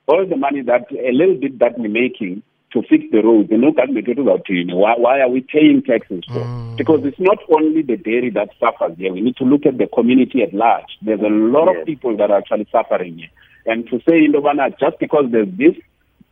all 0.07 0.25
the 0.25 0.37
money 0.37 0.61
that 0.61 0.91
a 0.91 1.11
little 1.11 1.35
bit 1.35 1.59
that 1.59 1.77
we're 1.77 1.89
making 1.89 2.43
to 2.75 2.81
fix 2.83 3.05
the 3.11 3.21
roads, 3.21 3.49
the 3.49 3.57
no 3.57 3.71
government 3.71 4.07
about 4.07 4.47
you 4.49 4.65
know, 4.65 4.77
why, 4.77 4.95
why 4.97 5.21
are 5.21 5.29
we 5.29 5.41
paying 5.41 5.81
taxes 5.81 6.23
for? 6.27 6.41
Mm. 6.41 6.77
Because 6.77 7.05
it's 7.05 7.19
not 7.19 7.37
only 7.49 7.81
the 7.81 7.95
dairy 7.95 8.29
that 8.31 8.49
suffers 8.59 8.97
here. 8.97 9.13
We 9.13 9.21
need 9.21 9.37
to 9.37 9.45
look 9.45 9.65
at 9.65 9.77
the 9.77 9.87
community 9.87 10.43
at 10.43 10.53
large. 10.53 10.97
There's 11.01 11.21
a 11.21 11.29
lot 11.29 11.69
yes. 11.71 11.81
of 11.81 11.85
people 11.85 12.17
that 12.17 12.29
are 12.29 12.37
actually 12.37 12.67
suffering 12.71 13.17
here. 13.17 13.29
And 13.65 13.87
to 13.89 13.99
say, 14.07 14.27
Indovana, 14.27 14.77
just 14.77 14.99
because 14.99 15.25
there's 15.31 15.47
this 15.57 15.75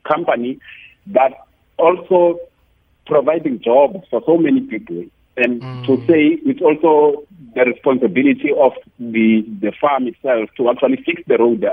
company 0.03 0.59
that 1.07 1.31
also 1.77 2.39
providing 3.05 3.59
jobs 3.59 4.05
for 4.09 4.21
so 4.25 4.37
many 4.37 4.61
people. 4.61 5.05
And 5.35 5.61
mm. 5.61 5.85
to 5.87 5.97
say 6.07 6.39
it's 6.45 6.61
also 6.61 7.23
the 7.55 7.65
responsibility 7.65 8.51
of 8.51 8.73
the 8.99 9.43
the 9.61 9.71
farm 9.79 10.07
itself 10.07 10.49
to 10.57 10.69
actually 10.69 10.97
fix 10.97 11.21
the 11.27 11.37
road. 11.37 11.65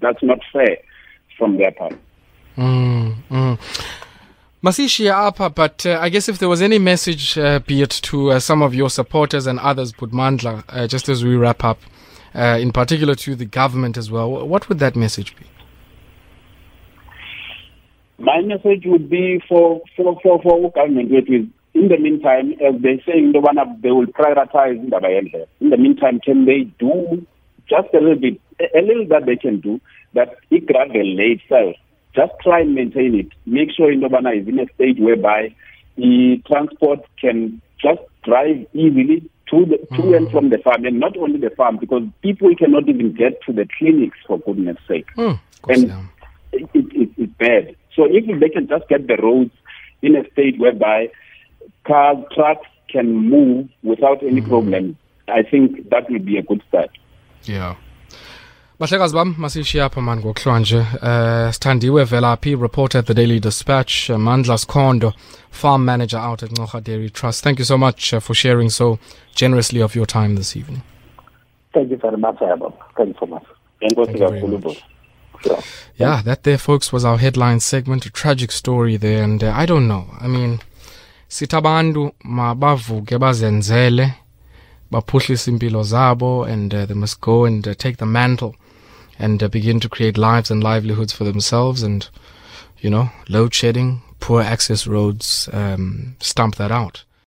That's 0.00 0.22
not 0.22 0.40
fair 0.52 0.78
from 1.38 1.56
their 1.56 1.70
part. 1.72 1.94
Mm, 2.56 3.14
mm. 3.30 3.58
Masishia 4.62 5.12
Apa, 5.12 5.48
but 5.48 5.86
uh, 5.86 5.98
I 6.00 6.10
guess 6.10 6.28
if 6.28 6.38
there 6.38 6.48
was 6.48 6.60
any 6.60 6.78
message, 6.78 7.38
uh, 7.38 7.60
be 7.60 7.80
it 7.80 7.90
to 7.90 8.32
uh, 8.32 8.40
some 8.40 8.60
of 8.60 8.74
your 8.74 8.90
supporters 8.90 9.46
and 9.46 9.58
others, 9.58 9.92
Budmandla, 9.92 10.64
uh, 10.68 10.86
just 10.86 11.08
as 11.08 11.24
we 11.24 11.34
wrap 11.34 11.64
up, 11.64 11.78
uh, 12.34 12.58
in 12.60 12.70
particular 12.70 13.14
to 13.14 13.34
the 13.34 13.46
government 13.46 13.96
as 13.96 14.10
well, 14.10 14.46
what 14.46 14.68
would 14.68 14.78
that 14.80 14.96
message 14.96 15.34
be? 15.36 15.46
My 18.20 18.42
message 18.42 18.82
would 18.84 19.08
be 19.08 19.42
for 19.48 19.80
for 19.96 20.20
for, 20.22 20.42
for 20.42 20.70
government 20.70 21.10
which 21.10 21.30
is 21.30 21.46
in 21.72 21.88
the 21.88 21.96
meantime, 21.96 22.52
as 22.60 22.80
they 22.82 23.02
say 23.06 23.18
in 23.18 23.32
the 23.32 23.40
one 23.40 23.56
they 23.80 23.90
will 23.90 24.06
prioritize 24.06 24.78
in 24.78 24.90
the 24.90 25.46
In 25.60 25.70
the 25.70 25.76
meantime, 25.76 26.20
can 26.20 26.44
they 26.44 26.64
do 26.78 27.26
just 27.68 27.88
a 27.94 27.98
little 27.98 28.16
bit, 28.16 28.40
a 28.74 28.82
little 28.82 29.06
that 29.08 29.26
they 29.26 29.36
can 29.36 29.60
do 29.60 29.80
that 30.14 30.36
it 30.50 30.66
gradually 30.66 31.14
lay 31.16 31.40
itself. 31.40 31.76
Just 32.14 32.32
try 32.42 32.60
and 32.60 32.74
maintain 32.74 33.14
it. 33.14 33.28
Make 33.46 33.70
sure 33.74 33.92
Indobana 33.92 34.40
is 34.40 34.48
in 34.48 34.58
a 34.58 34.66
state 34.74 34.98
whereby 34.98 35.54
the 35.96 36.42
transport 36.46 37.00
can 37.20 37.62
just 37.80 38.00
drive 38.24 38.66
easily 38.74 39.30
to 39.50 39.64
the 39.64 39.78
to 39.96 40.02
mm. 40.02 40.16
and 40.16 40.30
from 40.30 40.50
the 40.50 40.58
farm, 40.58 40.84
and 40.84 40.98
not 41.00 41.16
only 41.16 41.38
the 41.38 41.50
farm, 41.50 41.78
because 41.78 42.02
people 42.22 42.54
cannot 42.56 42.88
even 42.88 43.14
get 43.14 43.40
to 43.46 43.52
the 43.52 43.66
clinics 43.78 44.18
for 44.26 44.38
goodness 44.40 44.76
sake. 44.88 45.06
Mm, 45.16 45.40
and 45.68 45.88
yeah. 45.88 46.04
it, 46.52 46.70
it, 46.74 47.10
it's 47.16 47.32
bad. 47.34 47.76
So 47.94 48.06
if 48.08 48.40
they 48.40 48.48
can 48.48 48.68
just 48.68 48.88
get 48.88 49.06
the 49.06 49.16
roads 49.16 49.52
in 50.02 50.16
a 50.16 50.28
state 50.30 50.58
whereby 50.58 51.10
cars, 51.86 52.18
trucks 52.34 52.68
can 52.88 53.14
move 53.14 53.68
without 53.82 54.22
any 54.22 54.40
mm. 54.40 54.48
problem, 54.48 54.96
I 55.28 55.42
think 55.42 55.90
that 55.90 56.10
would 56.10 56.24
be 56.24 56.38
a 56.38 56.42
good 56.42 56.62
start. 56.68 56.90
Yeah. 57.44 57.76
bahlekazi 58.80 59.14
bam 59.14 59.34
masishiya 59.38 59.84
apha 59.84 60.00
mani 60.00 60.20
ngokuhlwa 60.20 60.60
uh, 60.60 61.52
sithandiwe 61.52 62.04
velaphi 62.04 62.56
reporter 62.56 62.98
at 62.98 63.06
the 63.06 63.14
daily 63.14 63.40
dispatch 63.40 64.10
uh, 64.10 64.16
mandla 64.16 64.58
sikhondo 64.58 65.12
farm 65.50 65.84
manager 65.84 66.18
out 66.18 66.42
at 66.42 66.50
Ncora 66.50 66.80
dairy 66.80 67.10
trust 67.10 67.44
thank 67.44 67.58
you 67.58 67.64
so 67.64 67.78
much 67.78 68.14
uh, 68.14 68.20
for 68.20 68.34
sharing 68.34 68.70
so 68.70 68.98
generously 69.34 69.82
of 69.82 69.94
your 69.96 70.06
time 70.06 70.34
this 70.36 70.56
evening 70.56 70.80
thank 71.74 71.90
you 71.90 71.98
very 71.98 72.16
much 72.16 72.36
Ayababa. 72.40 72.72
thank 72.96 73.08
you 73.08 73.16
so 73.20 73.26
much 73.26 73.44
thank 73.80 74.64
you 74.64 74.89
much. 75.46 75.64
Yeah, 75.96 76.22
that 76.22 76.44
there, 76.44 76.58
folks, 76.58 76.92
was 76.92 77.04
our 77.04 77.18
headline 77.18 77.60
segment. 77.60 78.06
A 78.06 78.10
tragic 78.10 78.52
story 78.52 78.96
there, 78.96 79.22
and 79.22 79.42
uh, 79.42 79.52
I 79.54 79.66
don't 79.66 79.86
know. 79.86 80.06
I 80.20 80.28
mean, 80.28 80.60
sitabandu 81.28 82.12
mabavuke 82.24 83.18
bazenzele 83.18 84.14
baphuhlise 84.90 85.50
impilo 85.50 85.82
zabo 85.84 86.44
and 86.48 86.74
uh, 86.74 86.84
they 86.86 86.94
must 86.94 87.20
go 87.20 87.44
and 87.44 87.66
uh, 87.68 87.74
take 87.74 87.98
the 87.98 88.06
mantle 88.06 88.56
and 89.18 89.42
uh, 89.42 89.48
begin 89.48 89.78
to 89.78 89.88
create 89.88 90.18
lives 90.18 90.50
and 90.50 90.64
livelihoods 90.64 91.12
for 91.12 91.24
themselves 91.24 91.82
and 91.82 92.08
you 92.80 92.90
know 92.90 93.10
load 93.28 93.54
shedding 93.54 94.02
poor 94.18 94.42
access 94.42 94.88
roads 94.88 95.48
um, 95.52 96.16
stamp 96.18 96.56
that 96.56 96.72
out 96.72 97.04